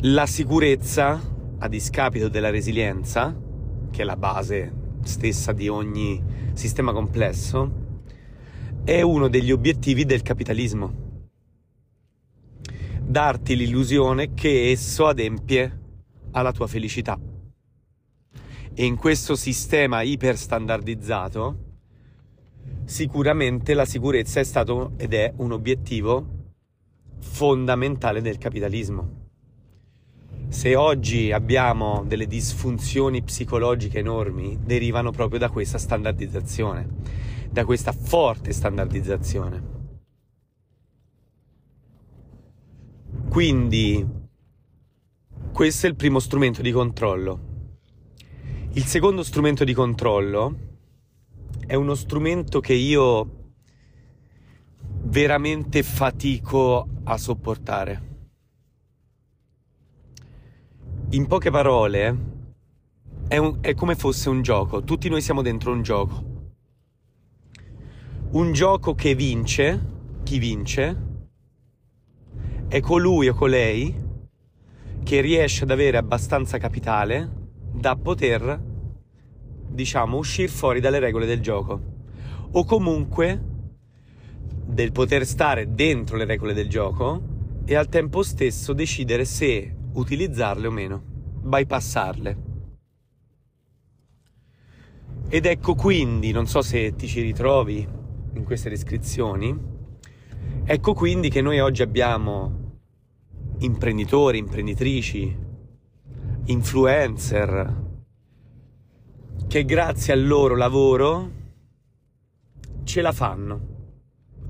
la 0.00 0.26
sicurezza, 0.26 1.18
a 1.56 1.68
discapito 1.68 2.28
della 2.28 2.50
resilienza, 2.50 3.34
che 3.90 4.02
è 4.02 4.04
la 4.04 4.16
base 4.16 4.98
stessa 5.04 5.52
di 5.52 5.68
ogni 5.68 6.22
sistema 6.52 6.92
complesso, 6.92 8.02
è 8.84 9.00
uno 9.00 9.28
degli 9.28 9.52
obiettivi 9.52 10.04
del 10.04 10.20
capitalismo. 10.20 11.22
Darti 13.00 13.56
l'illusione 13.56 14.34
che 14.34 14.70
esso 14.70 15.06
adempie 15.06 15.80
alla 16.32 16.52
tua 16.52 16.66
felicità. 16.66 17.18
E 18.80 18.84
in 18.84 18.94
questo 18.94 19.34
sistema 19.34 20.02
iperstandardizzato, 20.02 21.56
sicuramente 22.84 23.74
la 23.74 23.84
sicurezza 23.84 24.38
è 24.38 24.44
stato 24.44 24.92
ed 24.98 25.14
è 25.14 25.32
un 25.38 25.50
obiettivo 25.50 26.52
fondamentale 27.18 28.20
del 28.20 28.38
capitalismo. 28.38 29.30
Se 30.46 30.76
oggi 30.76 31.32
abbiamo 31.32 32.04
delle 32.06 32.28
disfunzioni 32.28 33.20
psicologiche 33.20 33.98
enormi, 33.98 34.60
derivano 34.62 35.10
proprio 35.10 35.40
da 35.40 35.50
questa 35.50 35.78
standardizzazione 35.78 37.26
da 37.50 37.64
questa 37.64 37.90
forte 37.90 38.52
standardizzazione. 38.52 39.62
Quindi 43.28 44.06
questo 45.50 45.86
è 45.86 45.88
il 45.88 45.96
primo 45.96 46.20
strumento 46.20 46.62
di 46.62 46.70
controllo. 46.70 47.47
Il 48.72 48.84
secondo 48.84 49.22
strumento 49.22 49.64
di 49.64 49.72
controllo 49.72 50.56
è 51.66 51.74
uno 51.74 51.94
strumento 51.94 52.60
che 52.60 52.74
io 52.74 53.52
veramente 55.04 55.82
fatico 55.82 56.86
a 57.04 57.16
sopportare. 57.16 58.06
In 61.10 61.26
poche 61.26 61.50
parole, 61.50 62.16
è, 63.26 63.38
un, 63.38 63.58
è 63.60 63.74
come 63.74 63.94
fosse 63.94 64.28
un 64.28 64.42
gioco, 64.42 64.82
tutti 64.82 65.08
noi 65.08 65.22
siamo 65.22 65.42
dentro 65.42 65.72
un 65.72 65.82
gioco 65.82 66.36
un 68.30 68.52
gioco 68.52 68.94
che 68.94 69.14
vince, 69.14 69.80
chi 70.22 70.38
vince, 70.38 70.96
è 72.68 72.78
colui 72.80 73.28
o 73.28 73.34
colei 73.34 74.06
che 75.02 75.20
riesce 75.22 75.64
ad 75.64 75.70
avere 75.70 75.96
abbastanza 75.96 76.58
capitale 76.58 77.37
da 77.78 77.96
poter, 77.96 78.60
diciamo, 79.68 80.16
uscire 80.16 80.48
fuori 80.48 80.80
dalle 80.80 80.98
regole 80.98 81.26
del 81.26 81.40
gioco. 81.40 81.96
O 82.50 82.64
comunque 82.64 83.40
del 84.66 84.92
poter 84.92 85.24
stare 85.24 85.72
dentro 85.74 86.16
le 86.16 86.24
regole 86.24 86.54
del 86.54 86.68
gioco 86.68 87.22
e 87.64 87.74
al 87.74 87.88
tempo 87.88 88.22
stesso 88.22 88.72
decidere 88.72 89.24
se 89.24 89.74
utilizzarle 89.92 90.66
o 90.66 90.70
meno, 90.70 91.02
bypassarle. 91.42 92.46
Ed 95.28 95.46
ecco 95.46 95.74
quindi, 95.74 96.32
non 96.32 96.46
so 96.46 96.62
se 96.62 96.94
ti 96.94 97.06
ci 97.06 97.20
ritrovi, 97.20 97.86
in 98.34 98.44
queste 98.44 98.70
descrizioni. 98.70 99.56
Ecco 100.64 100.94
quindi 100.94 101.28
che 101.28 101.42
noi 101.42 101.60
oggi 101.60 101.82
abbiamo 101.82 102.80
imprenditori, 103.58 104.38
imprenditrici, 104.38 105.46
influencer, 106.50 107.86
che 109.46 109.64
grazie 109.66 110.14
al 110.14 110.26
loro 110.26 110.56
lavoro 110.56 111.30
ce 112.84 113.02
la 113.02 113.12
fanno 113.12 113.76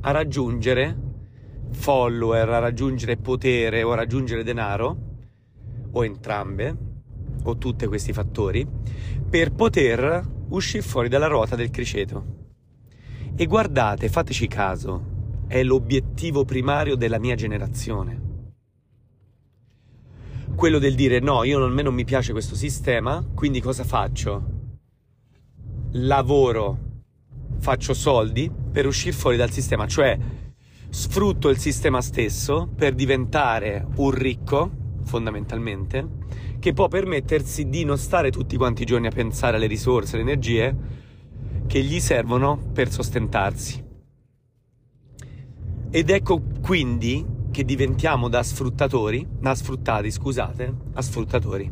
a 0.03 0.13
raggiungere 0.13 0.97
follower, 1.71 2.51
a 2.51 2.59
raggiungere 2.61 3.17
potere 3.17 3.83
o 3.83 3.91
a 3.91 3.97
raggiungere 3.97 4.45
denaro, 4.45 4.97
o 5.91 6.05
entrambe, 6.05 6.77
o 7.43 7.57
tutti 7.57 7.87
questi 7.87 8.13
fattori, 8.13 8.65
per 9.29 9.53
poter 9.53 10.25
uscire 10.51 10.83
fuori 10.83 11.09
dalla 11.09 11.27
ruota 11.27 11.57
del 11.57 11.71
criceto. 11.71 12.37
E 13.35 13.47
guardate, 13.47 14.09
fateci 14.09 14.47
caso, 14.47 15.17
è 15.49 15.65
l'obiettivo 15.65 16.45
primario 16.45 16.95
della 16.95 17.19
mia 17.19 17.35
generazione. 17.35 18.28
Quello 20.59 20.81
del 20.81 20.97
dire 20.97 21.21
no, 21.21 21.45
io 21.45 21.65
a 21.65 21.69
me 21.69 21.83
non 21.83 21.95
mi 21.95 22.05
piace 22.05 22.33
questo 22.33 22.57
sistema, 22.57 23.25
quindi 23.33 23.61
cosa 23.61 23.85
faccio? 23.85 24.43
Lavoro, 25.93 26.79
faccio 27.61 27.95
soldi 27.95 28.51
per 28.73 28.85
uscire 28.85 29.13
fuori 29.13 29.37
dal 29.37 29.53
sistema, 29.53 29.87
cioè 29.87 30.19
sfrutto 30.89 31.49
il 31.49 31.59
sistema 31.59 32.01
stesso 32.01 32.69
per 32.75 32.95
diventare 32.95 33.87
un 33.99 34.11
ricco, 34.11 34.69
fondamentalmente, 35.05 36.05
che 36.59 36.73
può 36.73 36.89
permettersi 36.89 37.69
di 37.69 37.85
non 37.85 37.97
stare 37.97 38.33
tutti 38.33 38.57
quanti 38.57 38.83
i 38.83 38.87
giorni 38.87 39.07
a 39.07 39.13
pensare 39.13 39.59
alle 39.59 39.69
risorse, 39.69 40.17
alle 40.17 40.29
energie 40.29 40.77
che 41.69 41.81
gli 41.85 42.01
servono 42.01 42.59
per 42.73 42.91
sostentarsi. 42.91 43.81
Ed 45.89 46.11
ecco 46.11 46.43
quindi 46.61 47.38
che 47.59 47.65
diventiamo 47.65 48.29
da 48.29 48.45
sfruttatori, 48.45 49.27
da 49.41 49.53
sfruttati, 49.53 50.13
scusate, 50.13 50.75
a 50.93 51.03
sfruttatori. 51.03 51.69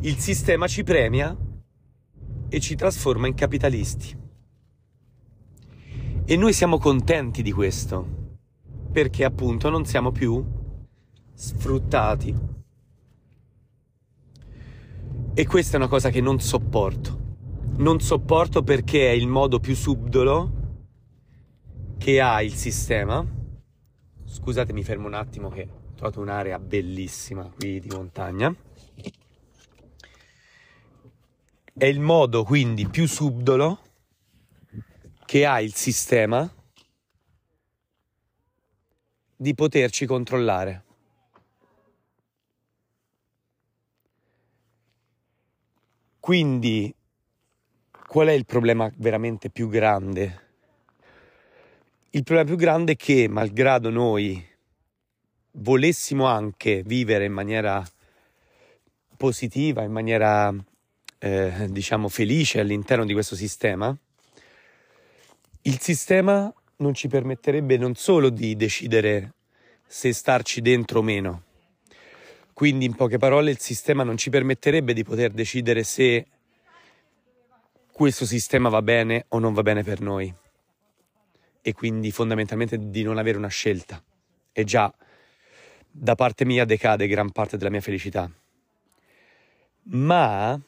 Il 0.00 0.16
sistema 0.16 0.66
ci 0.66 0.82
premia 0.82 1.32
e 2.48 2.58
ci 2.58 2.74
trasforma 2.74 3.28
in 3.28 3.34
capitalisti. 3.34 4.18
E 6.24 6.36
noi 6.36 6.52
siamo 6.52 6.78
contenti 6.78 7.40
di 7.40 7.52
questo, 7.52 8.34
perché 8.90 9.22
appunto 9.22 9.70
non 9.70 9.84
siamo 9.84 10.10
più 10.10 10.44
sfruttati. 11.34 12.34
E 15.34 15.46
questa 15.46 15.74
è 15.74 15.76
una 15.76 15.86
cosa 15.86 16.10
che 16.10 16.20
non 16.20 16.40
sopporto. 16.40 17.36
Non 17.76 18.00
sopporto 18.00 18.64
perché 18.64 19.06
è 19.06 19.12
il 19.12 19.28
modo 19.28 19.60
più 19.60 19.76
subdolo 19.76 20.80
che 21.96 22.20
ha 22.20 22.42
il 22.42 22.54
sistema. 22.54 23.40
Scusate, 24.32 24.72
mi 24.72 24.82
fermo 24.82 25.08
un 25.08 25.14
attimo 25.14 25.50
che 25.50 25.68
ho 25.70 25.92
trovato 25.94 26.20
un'area 26.20 26.58
bellissima 26.58 27.44
qui 27.50 27.78
di 27.80 27.88
montagna. 27.90 28.52
È 31.74 31.84
il 31.84 32.00
modo 32.00 32.42
quindi 32.42 32.88
più 32.88 33.06
subdolo 33.06 33.78
che 35.26 35.44
ha 35.44 35.60
il 35.60 35.74
sistema 35.74 36.50
di 39.36 39.54
poterci 39.54 40.06
controllare. 40.06 40.84
Quindi 46.18 46.92
qual 48.08 48.28
è 48.28 48.32
il 48.32 48.46
problema 48.46 48.90
veramente 48.96 49.50
più 49.50 49.68
grande? 49.68 50.51
Il 52.14 52.24
problema 52.24 52.46
più 52.46 52.58
grande 52.58 52.92
è 52.92 52.96
che, 52.96 53.26
malgrado 53.26 53.88
noi 53.88 54.46
volessimo 55.52 56.26
anche 56.26 56.82
vivere 56.84 57.24
in 57.24 57.32
maniera 57.32 57.82
positiva, 59.16 59.82
in 59.82 59.92
maniera 59.92 60.54
eh, 61.18 61.68
diciamo 61.70 62.10
felice 62.10 62.60
all'interno 62.60 63.06
di 63.06 63.14
questo 63.14 63.34
sistema, 63.34 63.96
il 65.62 65.80
sistema 65.80 66.52
non 66.76 66.92
ci 66.92 67.08
permetterebbe 67.08 67.78
non 67.78 67.94
solo 67.94 68.28
di 68.28 68.56
decidere 68.56 69.32
se 69.86 70.12
starci 70.12 70.60
dentro 70.60 70.98
o 70.98 71.02
meno. 71.02 71.44
Quindi, 72.52 72.84
in 72.84 72.94
poche 72.94 73.16
parole, 73.16 73.50
il 73.50 73.58
sistema 73.58 74.02
non 74.02 74.18
ci 74.18 74.28
permetterebbe 74.28 74.92
di 74.92 75.02
poter 75.02 75.30
decidere 75.30 75.82
se 75.82 76.26
questo 77.90 78.26
sistema 78.26 78.68
va 78.68 78.82
bene 78.82 79.24
o 79.28 79.38
non 79.38 79.54
va 79.54 79.62
bene 79.62 79.82
per 79.82 80.02
noi 80.02 80.40
e 81.62 81.72
quindi 81.72 82.10
fondamentalmente 82.10 82.90
di 82.90 83.02
non 83.02 83.16
avere 83.18 83.38
una 83.38 83.48
scelta. 83.48 84.02
E 84.52 84.64
già 84.64 84.92
da 85.90 86.14
parte 86.14 86.44
mia 86.44 86.64
decade 86.64 87.06
gran 87.06 87.30
parte 87.30 87.56
della 87.56 87.70
mia 87.70 87.80
felicità. 87.80 88.30
Ma 89.84 90.60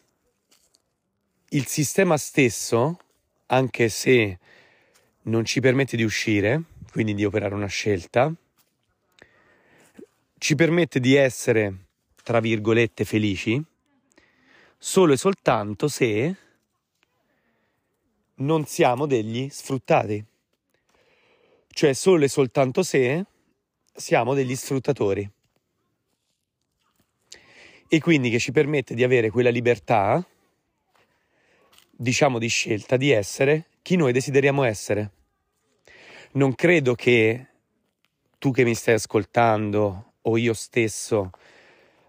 il 1.48 1.66
sistema 1.66 2.16
stesso, 2.16 2.98
anche 3.46 3.88
se 3.88 4.38
non 5.22 5.44
ci 5.44 5.60
permette 5.60 5.96
di 5.96 6.04
uscire, 6.04 6.62
quindi 6.90 7.14
di 7.14 7.24
operare 7.24 7.54
una 7.54 7.66
scelta, 7.66 8.32
ci 10.38 10.54
permette 10.54 11.00
di 11.00 11.14
essere, 11.14 11.86
tra 12.22 12.40
virgolette, 12.40 13.04
felici 13.04 13.62
solo 14.76 15.14
e 15.14 15.16
soltanto 15.16 15.88
se 15.88 16.36
non 18.36 18.66
siamo 18.66 19.06
degli 19.06 19.48
sfruttati 19.48 20.22
cioè 21.74 21.92
solo 21.92 22.24
e 22.24 22.28
soltanto 22.28 22.84
se 22.84 23.24
siamo 23.92 24.34
degli 24.34 24.54
sfruttatori. 24.54 25.28
E 27.88 28.00
quindi 28.00 28.30
che 28.30 28.38
ci 28.38 28.52
permette 28.52 28.94
di 28.94 29.02
avere 29.02 29.28
quella 29.28 29.50
libertà, 29.50 30.24
diciamo 31.90 32.38
di 32.38 32.46
scelta, 32.46 32.96
di 32.96 33.10
essere 33.10 33.66
chi 33.82 33.96
noi 33.96 34.12
desideriamo 34.12 34.62
essere. 34.62 35.10
Non 36.32 36.54
credo 36.54 36.94
che 36.94 37.46
tu 38.38 38.52
che 38.52 38.64
mi 38.64 38.74
stai 38.74 38.94
ascoltando 38.94 40.12
o 40.22 40.36
io 40.36 40.54
stesso 40.54 41.30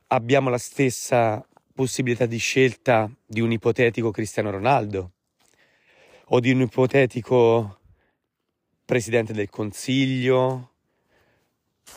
abbiamo 0.08 0.50
la 0.50 0.60
stessa 0.60 1.46
possibilità 1.74 2.28
di 2.28 2.38
scelta 2.38 3.12
di 3.26 3.42
un 3.42 3.52
ipotetico 3.52 4.12
Cristiano 4.12 4.52
Ronaldo 4.52 5.12
o 6.26 6.40
di 6.40 6.52
un 6.52 6.62
ipotetico 6.62 7.80
presidente 8.86 9.34
del 9.34 9.50
consiglio, 9.50 10.70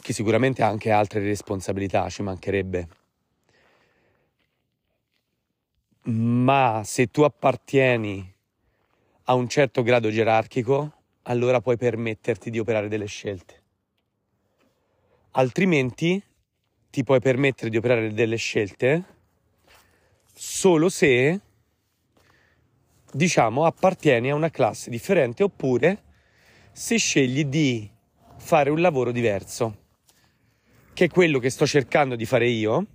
che 0.01 0.13
sicuramente 0.13 0.63
ha 0.63 0.69
anche 0.69 0.91
altre 0.91 1.21
responsabilità, 1.21 2.09
ci 2.09 2.23
mancherebbe. 2.23 2.89
Ma 6.05 6.81
se 6.85 7.09
tu 7.09 7.23
appartieni 7.23 8.35
a 9.25 9.35
un 9.35 9.49
certo 9.49 9.83
grado 9.83 10.11
gerarchico, 10.11 10.93
allora 11.25 11.61
puoi 11.61 11.77
permetterti 11.77 12.49
di 12.49 12.59
operare 12.59 12.89
delle 12.89 13.05
scelte. 13.07 13.63
Altrimenti 15.33 16.23
ti 16.91 17.05
puoi 17.05 17.21
permettere 17.21 17.69
di 17.69 17.77
operare 17.77 18.15
delle 18.15 18.37
scelte 18.37 19.17
solo 20.33 20.89
se, 20.89 21.41
diciamo, 23.13 23.67
appartieni 23.67 24.31
a 24.31 24.35
una 24.35 24.51
classe 24.51 24.89
differente 24.89 25.43
oppure 25.43 26.05
se 26.79 26.97
scegli 26.97 27.45
di 27.45 27.91
fare 28.37 28.71
un 28.71 28.81
lavoro 28.81 29.11
diverso, 29.11 29.79
che 30.95 31.07
è 31.07 31.09
quello 31.09 31.41
che 31.41 31.51
sto 31.51 31.67
cercando 31.67 32.15
di 32.15 32.25
fare 32.25 32.47
io, 32.47 32.87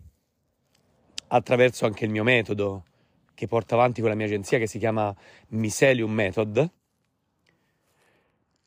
attraverso 1.28 1.86
anche 1.86 2.06
il 2.06 2.10
mio 2.10 2.24
metodo 2.24 2.86
che 3.34 3.46
porto 3.46 3.74
avanti 3.74 4.00
con 4.00 4.10
la 4.10 4.16
mia 4.16 4.26
agenzia 4.26 4.58
che 4.58 4.68
si 4.68 4.80
chiama 4.80 5.14
Miselium 5.50 6.14
Method, 6.14 6.72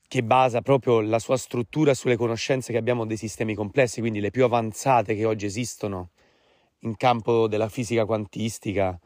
che 0.07 0.23
basa 0.23 0.61
proprio 0.61 1.01
la 1.01 1.19
sua 1.19 1.39
struttura 1.39 1.95
sulle 1.95 2.17
conoscenze 2.17 2.71
che 2.71 2.79
abbiamo 2.79 3.07
dei 3.07 3.17
sistemi 3.17 3.55
complessi, 3.55 4.01
quindi 4.01 4.21
le 4.21 4.31
più 4.31 4.45
avanzate 4.45 5.15
che 5.15 5.25
oggi 5.25 5.47
esistono 5.47 6.11
in 6.81 6.95
campo 6.95 7.49
della 7.49 7.71
fisica 7.71 8.05
quantistica, 8.05 9.01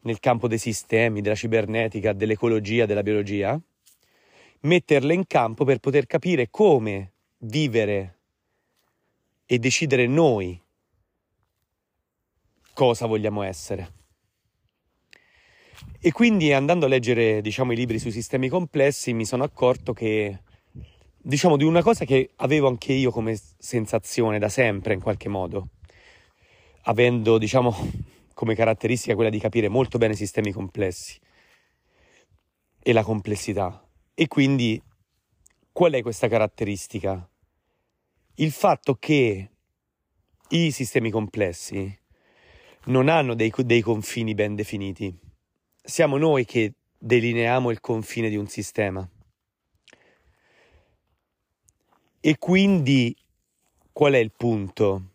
nel 0.00 0.18
campo 0.18 0.48
dei 0.48 0.58
sistemi, 0.58 1.20
della 1.20 1.36
cibernetica, 1.36 2.12
dell'ecologia, 2.12 2.84
della 2.84 3.04
biologia 3.04 3.60
metterle 4.66 5.14
in 5.14 5.26
campo 5.26 5.64
per 5.64 5.78
poter 5.78 6.06
capire 6.06 6.50
come 6.50 7.12
vivere 7.38 8.18
e 9.46 9.58
decidere 9.58 10.06
noi 10.06 10.60
cosa 12.74 13.06
vogliamo 13.06 13.42
essere. 13.42 13.94
E 16.00 16.12
quindi 16.12 16.52
andando 16.52 16.86
a 16.86 16.88
leggere, 16.88 17.40
diciamo, 17.40 17.72
i 17.72 17.76
libri 17.76 17.98
sui 17.98 18.10
sistemi 18.10 18.48
complessi 18.48 19.12
mi 19.12 19.24
sono 19.24 19.44
accorto 19.44 19.92
che, 19.92 20.42
diciamo, 21.16 21.56
di 21.56 21.64
una 21.64 21.82
cosa 21.82 22.04
che 22.04 22.30
avevo 22.36 22.68
anche 22.68 22.92
io 22.92 23.10
come 23.10 23.38
sensazione 23.58 24.38
da 24.38 24.48
sempre 24.48 24.94
in 24.94 25.00
qualche 25.00 25.28
modo, 25.28 25.68
avendo, 26.82 27.38
diciamo, 27.38 27.74
come 28.34 28.54
caratteristica 28.54 29.14
quella 29.14 29.30
di 29.30 29.38
capire 29.38 29.68
molto 29.68 29.96
bene 29.96 30.12
i 30.12 30.16
sistemi 30.16 30.52
complessi 30.52 31.18
e 32.82 32.92
la 32.92 33.02
complessità. 33.02 33.85
E 34.18 34.28
quindi 34.28 34.82
qual 35.70 35.92
è 35.92 36.00
questa 36.00 36.26
caratteristica? 36.26 37.28
Il 38.36 38.50
fatto 38.50 38.94
che 38.94 39.50
i 40.48 40.70
sistemi 40.70 41.10
complessi 41.10 41.94
non 42.84 43.10
hanno 43.10 43.34
dei, 43.34 43.52
dei 43.54 43.82
confini 43.82 44.32
ben 44.32 44.54
definiti. 44.54 45.14
Siamo 45.82 46.16
noi 46.16 46.46
che 46.46 46.72
delineiamo 46.96 47.70
il 47.70 47.80
confine 47.80 48.30
di 48.30 48.36
un 48.36 48.48
sistema. 48.48 49.06
E 52.18 52.38
quindi 52.38 53.14
qual 53.92 54.14
è 54.14 54.18
il 54.18 54.32
punto? 54.32 55.10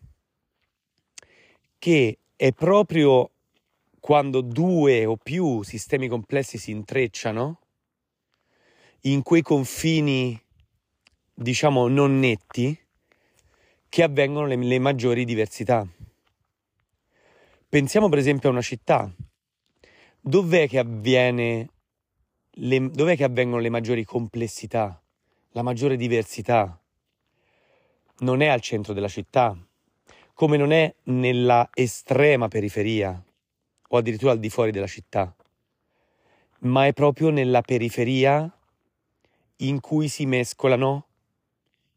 Che 1.76 2.18
è 2.36 2.52
proprio 2.52 3.32
quando 3.98 4.42
due 4.42 5.04
o 5.06 5.16
più 5.16 5.64
sistemi 5.64 6.06
complessi 6.06 6.56
si 6.56 6.70
intrecciano, 6.70 7.61
in 9.02 9.22
quei 9.22 9.42
confini, 9.42 10.40
diciamo, 11.34 11.88
non 11.88 12.18
netti, 12.18 12.78
che 13.88 14.02
avvengono 14.02 14.46
le, 14.46 14.56
le 14.56 14.78
maggiori 14.78 15.24
diversità. 15.24 15.86
Pensiamo 17.68 18.08
per 18.08 18.18
esempio 18.18 18.48
a 18.48 18.52
una 18.52 18.62
città. 18.62 19.12
Dov'è 20.20 20.68
che, 20.68 20.78
avviene 20.78 21.68
le, 22.50 22.90
dov'è 22.90 23.16
che 23.16 23.24
avvengono 23.24 23.60
le 23.60 23.70
maggiori 23.70 24.04
complessità, 24.04 25.02
la 25.50 25.62
maggiore 25.62 25.96
diversità? 25.96 26.78
Non 28.18 28.40
è 28.40 28.46
al 28.46 28.60
centro 28.60 28.92
della 28.92 29.08
città, 29.08 29.56
come 30.32 30.56
non 30.56 30.70
è 30.70 30.94
nella 31.04 31.68
estrema 31.74 32.46
periferia 32.46 33.20
o 33.88 33.96
addirittura 33.96 34.32
al 34.32 34.38
di 34.38 34.48
fuori 34.48 34.70
della 34.70 34.86
città, 34.86 35.34
ma 36.60 36.86
è 36.86 36.92
proprio 36.92 37.30
nella 37.30 37.62
periferia 37.62 38.50
in 39.62 39.80
cui 39.80 40.08
si 40.08 40.26
mescolano 40.26 41.06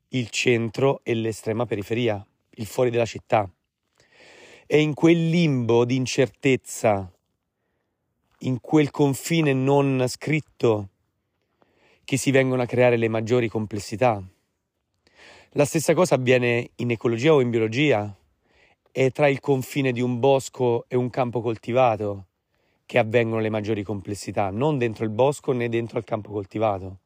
il 0.10 0.30
centro 0.30 1.02
e 1.04 1.14
l'estrema 1.14 1.66
periferia, 1.66 2.26
il 2.56 2.66
fuori 2.66 2.90
della 2.90 3.06
città. 3.06 3.50
È 4.66 4.76
in 4.76 4.94
quel 4.94 5.30
limbo 5.30 5.84
di 5.84 5.96
incertezza, 5.96 7.12
in 8.40 8.60
quel 8.62 8.92
confine 8.92 9.54
non 9.54 10.06
scritto, 10.08 10.90
che 12.04 12.18
si 12.18 12.30
vengono 12.30 12.62
a 12.62 12.68
creare 12.68 12.98
le 12.98 13.08
maggiori 13.08 13.48
complessità. 13.48 14.22
La 15.52 15.66
stessa 15.66 15.94
cosa 15.94 16.16
avviene 16.16 16.72
in 16.76 16.92
ecologia 16.92 17.34
o 17.34 17.42
in 17.42 17.50
biologia. 17.50 18.16
È 18.92 19.12
tra 19.12 19.28
il 19.28 19.40
confine 19.40 19.92
di 19.92 20.02
un 20.02 20.20
bosco 20.20 20.86
e 20.88 20.96
un 20.96 21.10
campo 21.10 21.42
coltivato 21.42 22.28
che 22.86 23.00
avvengono 23.00 23.42
le 23.42 23.50
maggiori 23.50 23.82
complessità, 23.82 24.52
non 24.52 24.78
dentro 24.78 25.04
il 25.04 25.10
bosco 25.10 25.52
né 25.52 25.68
dentro 25.68 25.98
il 25.98 26.04
campo 26.06 26.32
coltivato. 26.32 27.00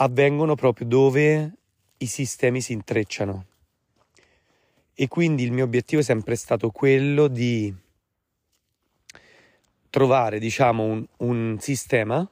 Avvengono 0.00 0.54
proprio 0.54 0.86
dove 0.86 1.52
i 1.98 2.06
sistemi 2.06 2.60
si 2.60 2.72
intrecciano. 2.72 3.46
E 4.94 5.08
quindi 5.08 5.44
il 5.44 5.52
mio 5.52 5.64
obiettivo 5.64 6.00
è 6.00 6.04
sempre 6.04 6.36
stato 6.36 6.70
quello 6.70 7.28
di 7.28 7.74
trovare, 9.90 10.38
diciamo, 10.38 10.84
un, 10.84 11.06
un 11.18 11.58
sistema 11.60 12.28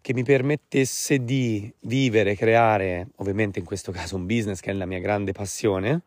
che 0.00 0.14
mi 0.14 0.22
permettesse 0.22 1.24
di 1.24 1.72
vivere, 1.80 2.36
creare, 2.36 3.08
ovviamente 3.16 3.58
in 3.58 3.64
questo 3.64 3.90
caso 3.90 4.14
un 4.14 4.24
business 4.24 4.60
che 4.60 4.70
è 4.70 4.72
la 4.72 4.86
mia 4.86 5.00
grande 5.00 5.32
passione, 5.32 6.02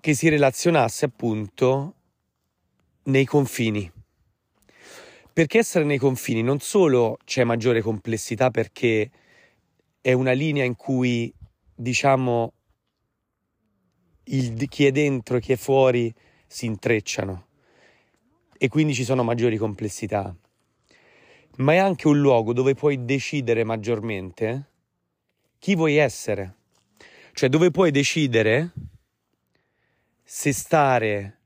che 0.00 0.14
si 0.14 0.28
relazionasse 0.28 1.04
appunto 1.04 1.94
nei 3.04 3.24
confini. 3.24 3.90
Perché 5.38 5.58
essere 5.58 5.84
nei 5.84 5.98
confini 5.98 6.42
non 6.42 6.58
solo 6.58 7.16
c'è 7.24 7.44
maggiore 7.44 7.80
complessità 7.80 8.50
perché 8.50 9.08
è 10.00 10.12
una 10.12 10.32
linea 10.32 10.64
in 10.64 10.74
cui, 10.74 11.32
diciamo, 11.76 12.52
il, 14.24 14.66
chi 14.66 14.86
è 14.86 14.90
dentro 14.90 15.36
e 15.36 15.40
chi 15.40 15.52
è 15.52 15.56
fuori 15.56 16.12
si 16.44 16.66
intrecciano 16.66 17.46
e 18.58 18.66
quindi 18.66 18.94
ci 18.94 19.04
sono 19.04 19.22
maggiori 19.22 19.56
complessità, 19.58 20.36
ma 21.58 21.72
è 21.72 21.76
anche 21.76 22.08
un 22.08 22.18
luogo 22.18 22.52
dove 22.52 22.74
puoi 22.74 23.04
decidere 23.04 23.62
maggiormente 23.62 24.70
chi 25.60 25.76
vuoi 25.76 25.98
essere, 25.98 26.56
cioè 27.32 27.48
dove 27.48 27.70
puoi 27.70 27.92
decidere 27.92 28.72
se 30.24 30.52
stare 30.52 31.37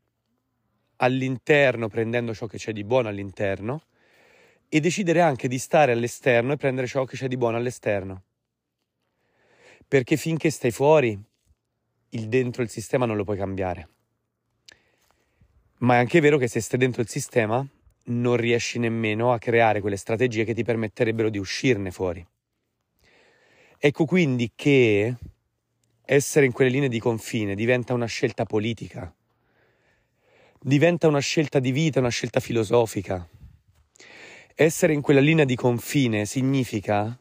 all'interno 1.02 1.88
prendendo 1.88 2.34
ciò 2.34 2.46
che 2.46 2.58
c'è 2.58 2.72
di 2.72 2.84
buono 2.84 3.08
all'interno 3.08 3.82
e 4.68 4.80
decidere 4.80 5.20
anche 5.20 5.48
di 5.48 5.58
stare 5.58 5.92
all'esterno 5.92 6.52
e 6.52 6.56
prendere 6.56 6.86
ciò 6.86 7.04
che 7.04 7.16
c'è 7.16 7.28
di 7.28 7.36
buono 7.36 7.56
all'esterno. 7.56 8.22
Perché 9.86 10.16
finché 10.16 10.48
stai 10.50 10.70
fuori, 10.70 11.20
il 12.10 12.28
dentro 12.28 12.62
il 12.62 12.70
sistema 12.70 13.04
non 13.04 13.16
lo 13.16 13.24
puoi 13.24 13.36
cambiare. 13.36 13.88
Ma 15.78 15.96
è 15.96 15.98
anche 15.98 16.20
vero 16.20 16.38
che 16.38 16.48
se 16.48 16.60
stai 16.60 16.78
dentro 16.78 17.02
il 17.02 17.08
sistema 17.08 17.66
non 18.04 18.36
riesci 18.36 18.78
nemmeno 18.78 19.32
a 19.32 19.38
creare 19.38 19.80
quelle 19.80 19.96
strategie 19.96 20.44
che 20.44 20.54
ti 20.54 20.62
permetterebbero 20.62 21.28
di 21.28 21.38
uscirne 21.38 21.90
fuori. 21.90 22.26
Ecco 23.78 24.04
quindi 24.04 24.52
che 24.54 25.14
essere 26.04 26.46
in 26.46 26.52
quelle 26.52 26.70
linee 26.70 26.88
di 26.88 27.00
confine 27.00 27.54
diventa 27.54 27.92
una 27.92 28.06
scelta 28.06 28.44
politica, 28.44 29.12
diventa 30.62 31.08
una 31.08 31.18
scelta 31.18 31.58
di 31.58 31.72
vita, 31.72 31.98
una 31.98 32.08
scelta 32.08 32.40
filosofica. 32.40 33.28
Essere 34.54 34.92
in 34.92 35.00
quella 35.00 35.20
linea 35.20 35.44
di 35.44 35.56
confine 35.56 36.24
significa 36.24 37.18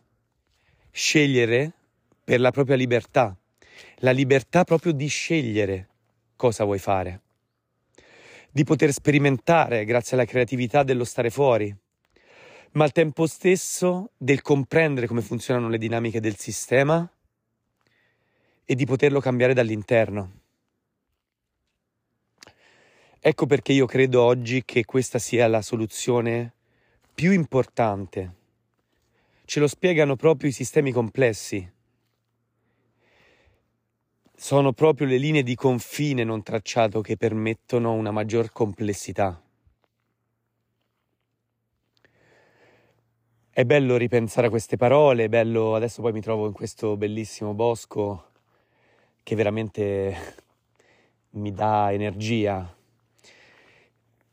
scegliere 0.92 1.72
per 2.24 2.40
la 2.40 2.52
propria 2.52 2.76
libertà, 2.76 3.36
la 3.98 4.12
libertà 4.12 4.64
proprio 4.64 4.92
di 4.92 5.08
scegliere 5.08 5.88
cosa 6.36 6.64
vuoi 6.66 6.80
fare, 6.80 7.22
di 8.52 8.64
poter 8.64 8.92
sperimentare 8.92 9.86
grazie 9.86 10.16
alla 10.16 10.26
creatività 10.26 10.84
dello 10.84 11.04
stare 11.04 11.30
fuori, 11.30 11.76
ma 12.74 12.84
al 12.84 12.92
tempo 12.92 13.26
stesso 13.26 14.12
del 14.18 14.42
comprendere 14.42 15.08
come 15.08 15.22
funzionano 15.22 15.68
le 15.68 15.78
dinamiche 15.78 16.20
del 16.20 16.38
sistema 16.38 17.10
e 18.64 18.76
di 18.76 18.86
poterlo 18.86 19.20
cambiare 19.20 19.54
dall'interno. 19.54 20.41
Ecco 23.24 23.46
perché 23.46 23.72
io 23.72 23.86
credo 23.86 24.24
oggi 24.24 24.64
che 24.66 24.84
questa 24.84 25.20
sia 25.20 25.48
la 25.48 25.62
soluzione 25.62 26.54
più 27.14 27.32
importante. 27.32 28.34
Ce 29.46 29.60
lo 29.60 29.68
spiegano 29.68 30.16
proprio 30.16 30.50
i 30.50 30.54
sistemi 30.54 30.92
complessi 30.92 31.80
sono 34.42 34.74
proprio 34.74 35.06
le 35.06 35.18
linee 35.18 35.44
di 35.44 35.54
confine 35.54 36.24
non 36.24 36.42
tracciato 36.42 37.02
che 37.02 37.16
permettono 37.16 37.94
una 37.94 38.10
maggior 38.10 38.52
complessità. 38.52 39.40
È 43.52 43.64
bello 43.64 43.98
ripensare 43.98 44.48
a 44.48 44.50
queste 44.50 44.78
parole, 44.78 45.26
è 45.26 45.30
bello, 45.30 45.76
adesso 45.76 46.02
poi 46.02 46.12
mi 46.12 46.22
trovo 46.22 46.48
in 46.48 46.54
questo 46.54 46.98
bellissimo 46.98 47.54
bosco 47.54 48.30
che 49.22 49.36
veramente 49.36 50.16
mi 51.34 51.52
dà 51.52 51.94
energia. 51.94 52.81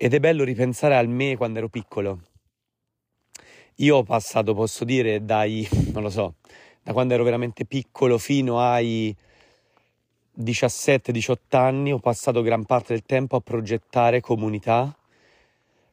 Ed 0.00 0.14
è 0.14 0.20
bello 0.20 0.44
ripensare 0.44 0.94
al 0.94 1.08
me 1.08 1.36
quando 1.36 1.58
ero 1.58 1.68
piccolo. 1.68 2.20
Io 3.78 3.96
ho 3.96 4.04
passato, 4.04 4.54
posso 4.54 4.84
dire, 4.84 5.24
dai, 5.24 5.68
non 5.92 6.04
lo 6.04 6.08
so, 6.08 6.34
da 6.84 6.92
quando 6.92 7.14
ero 7.14 7.24
veramente 7.24 7.64
piccolo 7.64 8.16
fino 8.16 8.60
ai 8.60 9.12
17-18 10.40 11.36
anni 11.56 11.92
ho 11.92 11.98
passato 11.98 12.42
gran 12.42 12.64
parte 12.64 12.92
del 12.92 13.02
tempo 13.02 13.34
a 13.34 13.40
progettare 13.40 14.20
comunità 14.20 14.96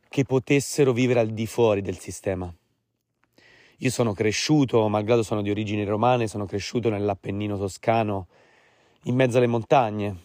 che 0.08 0.24
potessero 0.24 0.94
vivere 0.94 1.22
al 1.22 1.32
di 1.32 1.48
fuori 1.48 1.82
del 1.82 1.98
sistema. 1.98 2.54
Io 3.80 3.90
sono 3.90 4.14
cresciuto, 4.14 4.88
malgrado 4.88 5.24
sono 5.24 5.42
di 5.42 5.50
origini 5.50 5.84
romane, 5.84 6.28
sono 6.28 6.46
cresciuto 6.46 6.90
nell'Appennino 6.90 7.58
toscano, 7.58 8.28
in 9.06 9.16
mezzo 9.16 9.38
alle 9.38 9.48
montagne. 9.48 10.16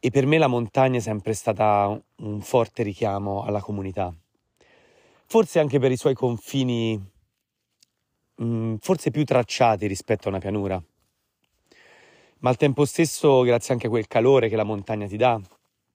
E 0.00 0.10
per 0.10 0.26
me 0.26 0.38
la 0.38 0.46
montagna 0.46 0.98
è 0.98 1.00
sempre 1.00 1.34
stata 1.34 2.00
un 2.16 2.40
forte 2.40 2.82
richiamo 2.82 3.42
alla 3.44 3.60
comunità. 3.60 4.12
Forse 5.26 5.60
anche 5.60 5.78
per 5.78 5.92
i 5.92 5.96
suoi 5.96 6.14
confini, 6.14 6.98
mm, 8.42 8.76
forse 8.80 9.10
più 9.10 9.24
tracciati 9.24 9.86
rispetto 9.86 10.26
a 10.26 10.30
una 10.30 10.40
pianura 10.40 10.82
ma 12.40 12.50
al 12.50 12.56
tempo 12.56 12.84
stesso 12.84 13.42
grazie 13.42 13.74
anche 13.74 13.86
a 13.86 13.90
quel 13.90 14.06
calore 14.06 14.48
che 14.48 14.56
la 14.56 14.64
montagna 14.64 15.06
ti 15.06 15.16
dà. 15.16 15.40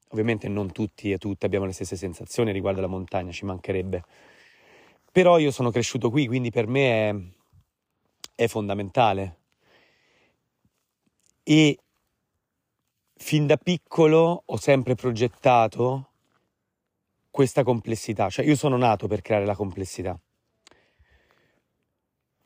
Ovviamente 0.10 0.48
non 0.48 0.72
tutti 0.72 1.12
e 1.12 1.18
tutte 1.18 1.46
abbiamo 1.46 1.66
le 1.66 1.72
stesse 1.72 1.96
sensazioni 1.96 2.52
riguardo 2.52 2.80
alla 2.80 2.88
montagna, 2.88 3.32
ci 3.32 3.46
mancherebbe. 3.46 4.04
Però 5.12 5.38
io 5.40 5.52
sono 5.52 5.72
cresciuto 5.72 6.10
qui, 6.10 6.28
quindi 6.28 6.52
per 6.52 6.68
me 6.68 7.10
è, 7.10 7.16
è 8.44 8.48
fondamentale. 8.48 9.38
E 11.44 11.78
fin 13.18 13.48
da 13.48 13.58
piccolo 13.58 14.44
ho 14.46 14.58
sempre 14.58 14.96
progettato 14.96 16.10
questa 17.32 17.64
complessità, 17.64 18.30
cioè 18.30 18.46
io 18.46 18.56
sono 18.56 18.78
nato 18.78 19.08
per 19.08 19.22
creare 19.22 19.46
la 19.46 19.56
complessità. 19.56 20.18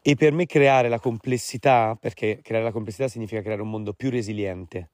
E 0.02 0.16
per 0.16 0.32
me 0.32 0.46
creare 0.46 0.90
la 0.90 1.00
complessità, 1.00 1.96
perché 2.00 2.40
creare 2.42 2.64
la 2.64 2.72
complessità 2.72 3.08
significa 3.08 3.42
creare 3.42 3.62
un 3.62 3.70
mondo 3.70 3.94
più 3.94 4.10
resiliente. 4.10 4.92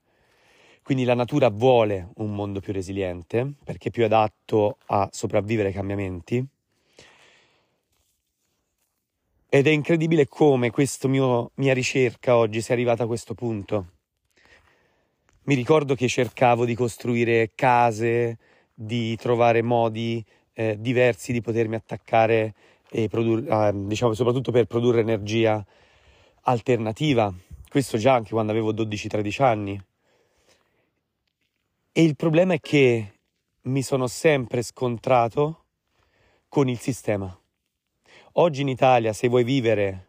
Quindi 0.81 1.03
la 1.03 1.13
natura 1.13 1.49
vuole 1.49 2.09
un 2.15 2.35
mondo 2.35 2.59
più 2.59 2.73
resiliente, 2.73 3.53
perché 3.63 3.89
è 3.89 3.91
più 3.91 4.03
adatto 4.03 4.77
a 4.87 5.07
sopravvivere 5.11 5.69
ai 5.69 5.73
cambiamenti. 5.73 6.45
Ed 9.47 9.67
è 9.67 9.69
incredibile 9.69 10.27
come 10.27 10.71
questa 10.71 11.07
mia 11.07 11.73
ricerca 11.73 12.35
oggi 12.35 12.61
sia 12.61 12.73
arrivata 12.73 13.03
a 13.03 13.07
questo 13.07 13.33
punto. 13.33 13.94
Mi 15.47 15.53
ricordo 15.53 15.93
che 15.93 16.07
cercavo 16.07 16.65
di 16.65 16.73
costruire 16.73 17.51
case, 17.53 18.39
di 18.73 19.15
trovare 19.15 19.61
modi 19.61 20.25
eh, 20.53 20.75
diversi 20.79 21.31
di 21.31 21.41
potermi 21.41 21.75
attaccare 21.75 22.55
e 22.89 23.07
produrre, 23.07 23.67
eh, 23.67 23.71
diciamo 23.75 24.15
soprattutto 24.15 24.51
per 24.51 24.65
produrre 24.65 25.01
energia 25.01 25.63
alternativa. 26.45 27.31
Questo 27.69 27.99
già 27.99 28.15
anche 28.15 28.31
quando 28.31 28.53
avevo 28.53 28.73
12-13 28.73 29.43
anni. 29.43 29.79
E 31.91 32.03
il 32.03 32.15
problema 32.15 32.55
è 32.55 32.59
che 32.59 33.19
mi 33.63 33.83
sono 33.83 34.07
sempre 34.07 34.63
scontrato 34.63 35.65
con 36.49 36.69
il 36.69 36.79
sistema. 36.79 37.37
Oggi 38.33 38.61
in 38.61 38.69
Italia, 38.69 39.13
se 39.13 39.27
vuoi 39.27 39.43
vivere 39.43 40.07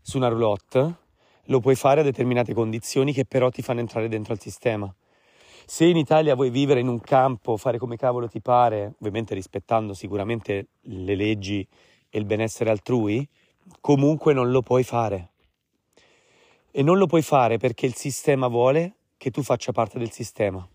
su 0.00 0.16
una 0.16 0.26
roulotte, 0.26 1.01
lo 1.46 1.60
puoi 1.60 1.74
fare 1.74 2.00
a 2.00 2.04
determinate 2.04 2.54
condizioni 2.54 3.12
che 3.12 3.24
però 3.24 3.50
ti 3.50 3.62
fanno 3.62 3.80
entrare 3.80 4.08
dentro 4.08 4.32
al 4.32 4.40
sistema. 4.40 4.92
Se 5.64 5.84
in 5.84 5.96
Italia 5.96 6.34
vuoi 6.34 6.50
vivere 6.50 6.80
in 6.80 6.88
un 6.88 7.00
campo, 7.00 7.56
fare 7.56 7.78
come 7.78 7.96
cavolo 7.96 8.28
ti 8.28 8.40
pare, 8.40 8.94
ovviamente 8.98 9.34
rispettando 9.34 9.94
sicuramente 9.94 10.66
le 10.82 11.14
leggi 11.14 11.66
e 12.10 12.18
il 12.18 12.24
benessere 12.24 12.70
altrui, 12.70 13.26
comunque 13.80 14.32
non 14.32 14.50
lo 14.50 14.60
puoi 14.60 14.82
fare. 14.82 15.30
E 16.70 16.82
non 16.82 16.98
lo 16.98 17.06
puoi 17.06 17.22
fare 17.22 17.58
perché 17.58 17.86
il 17.86 17.94
sistema 17.94 18.48
vuole 18.48 18.94
che 19.16 19.30
tu 19.30 19.42
faccia 19.42 19.72
parte 19.72 19.98
del 19.98 20.10
sistema. 20.10 20.66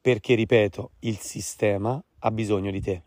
Perché, 0.00 0.34
ripeto, 0.34 0.90
il 1.00 1.18
sistema 1.18 2.02
ha 2.18 2.30
bisogno 2.30 2.70
di 2.70 2.80
te. 2.80 3.02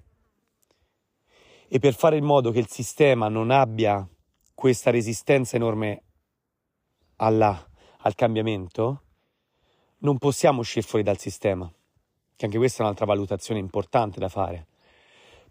E 1.68 1.80
per 1.80 1.94
fare 1.94 2.18
in 2.18 2.24
modo 2.24 2.52
che 2.52 2.60
il 2.60 2.70
sistema 2.70 3.28
non 3.28 3.52
abbia 3.52 4.08
questa 4.54 4.90
resistenza 4.90 5.58
enorme 5.58 6.04
alla, 7.18 7.70
al 8.00 8.16
cambiamento, 8.16 9.02
non 10.00 10.18
possiamo 10.18 10.62
uscire 10.62 10.86
fuori 10.86 11.04
dal 11.04 11.20
sistema. 11.20 11.72
Che 12.36 12.46
anche 12.46 12.58
questa 12.58 12.80
è 12.80 12.82
un'altra 12.86 13.06
valutazione 13.06 13.60
importante 13.60 14.20
da 14.20 14.30
fare 14.30 14.68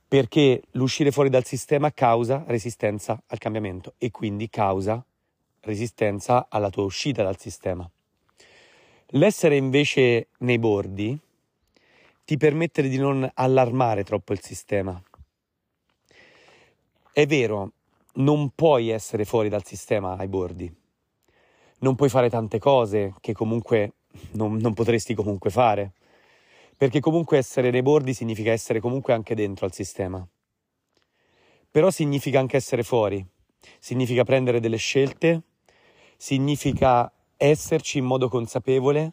perché 0.08 0.62
l'uscire 0.72 1.10
fuori 1.10 1.28
dal 1.28 1.44
sistema 1.44 1.92
causa 1.92 2.44
resistenza 2.46 3.20
al 3.26 3.38
cambiamento 3.38 3.94
e 3.98 4.10
quindi 4.10 4.48
causa 4.48 5.04
resistenza 5.60 6.46
alla 6.48 6.70
tua 6.70 6.84
uscita 6.84 7.24
dal 7.24 7.38
sistema. 7.38 7.88
L'essere 9.10 9.56
invece 9.56 10.28
nei 10.38 10.58
bordi 10.58 11.18
ti 12.24 12.36
permette 12.36 12.82
di 12.82 12.98
non 12.98 13.28
allarmare 13.34 14.04
troppo 14.04 14.32
il 14.32 14.40
sistema. 14.40 15.00
È 17.12 17.26
vero, 17.26 17.72
non 18.14 18.50
puoi 18.54 18.90
essere 18.90 19.24
fuori 19.24 19.48
dal 19.48 19.64
sistema 19.64 20.16
ai 20.16 20.28
bordi, 20.28 20.72
non 21.80 21.94
puoi 21.94 22.08
fare 22.08 22.30
tante 22.30 22.58
cose 22.58 23.14
che 23.20 23.32
comunque 23.32 23.94
non, 24.32 24.56
non 24.56 24.74
potresti 24.74 25.14
comunque 25.14 25.50
fare 25.50 25.92
perché 26.76 27.00
comunque 27.00 27.38
essere 27.38 27.70
nei 27.70 27.82
bordi 27.82 28.12
significa 28.12 28.52
essere 28.52 28.80
comunque 28.80 29.14
anche 29.14 29.34
dentro 29.34 29.64
al 29.64 29.72
sistema. 29.72 30.26
Però 31.70 31.90
significa 31.90 32.38
anche 32.38 32.56
essere 32.56 32.82
fuori, 32.82 33.24
significa 33.78 34.24
prendere 34.24 34.60
delle 34.60 34.76
scelte, 34.76 35.42
significa 36.16 37.10
esserci 37.36 37.98
in 37.98 38.04
modo 38.04 38.28
consapevole 38.28 39.12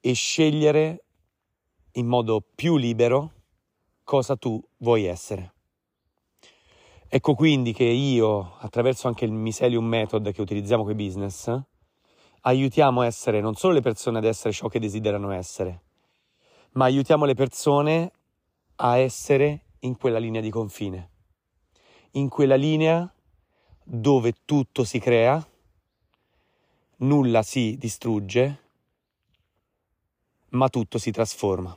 e 0.00 0.12
scegliere 0.12 1.04
in 1.92 2.06
modo 2.06 2.42
più 2.54 2.76
libero 2.76 3.32
cosa 4.04 4.36
tu 4.36 4.62
vuoi 4.78 5.04
essere. 5.04 5.54
Ecco 7.10 7.34
quindi 7.34 7.72
che 7.72 7.84
io, 7.84 8.56
attraverso 8.58 9.08
anche 9.08 9.24
il 9.24 9.32
Miselium 9.32 9.86
Method 9.86 10.30
che 10.30 10.42
utilizziamo 10.42 10.82
con 10.82 10.92
i 10.92 10.94
business, 10.94 11.58
aiutiamo 12.42 13.00
a 13.00 13.06
essere 13.06 13.40
non 13.40 13.54
solo 13.54 13.72
le 13.72 13.80
persone 13.80 14.18
ad 14.18 14.24
essere 14.24 14.52
ciò 14.52 14.68
che 14.68 14.78
desiderano 14.78 15.30
essere, 15.30 15.84
ma 16.72 16.84
aiutiamo 16.84 17.24
le 17.24 17.32
persone 17.32 18.12
a 18.76 18.98
essere 18.98 19.62
in 19.80 19.96
quella 19.96 20.18
linea 20.18 20.42
di 20.42 20.50
confine, 20.50 21.10
in 22.12 22.28
quella 22.28 22.56
linea 22.56 23.10
dove 23.82 24.34
tutto 24.44 24.84
si 24.84 24.98
crea, 24.98 25.42
nulla 26.96 27.42
si 27.42 27.78
distrugge, 27.78 28.62
ma 30.50 30.68
tutto 30.68 30.98
si 30.98 31.10
trasforma. 31.10 31.74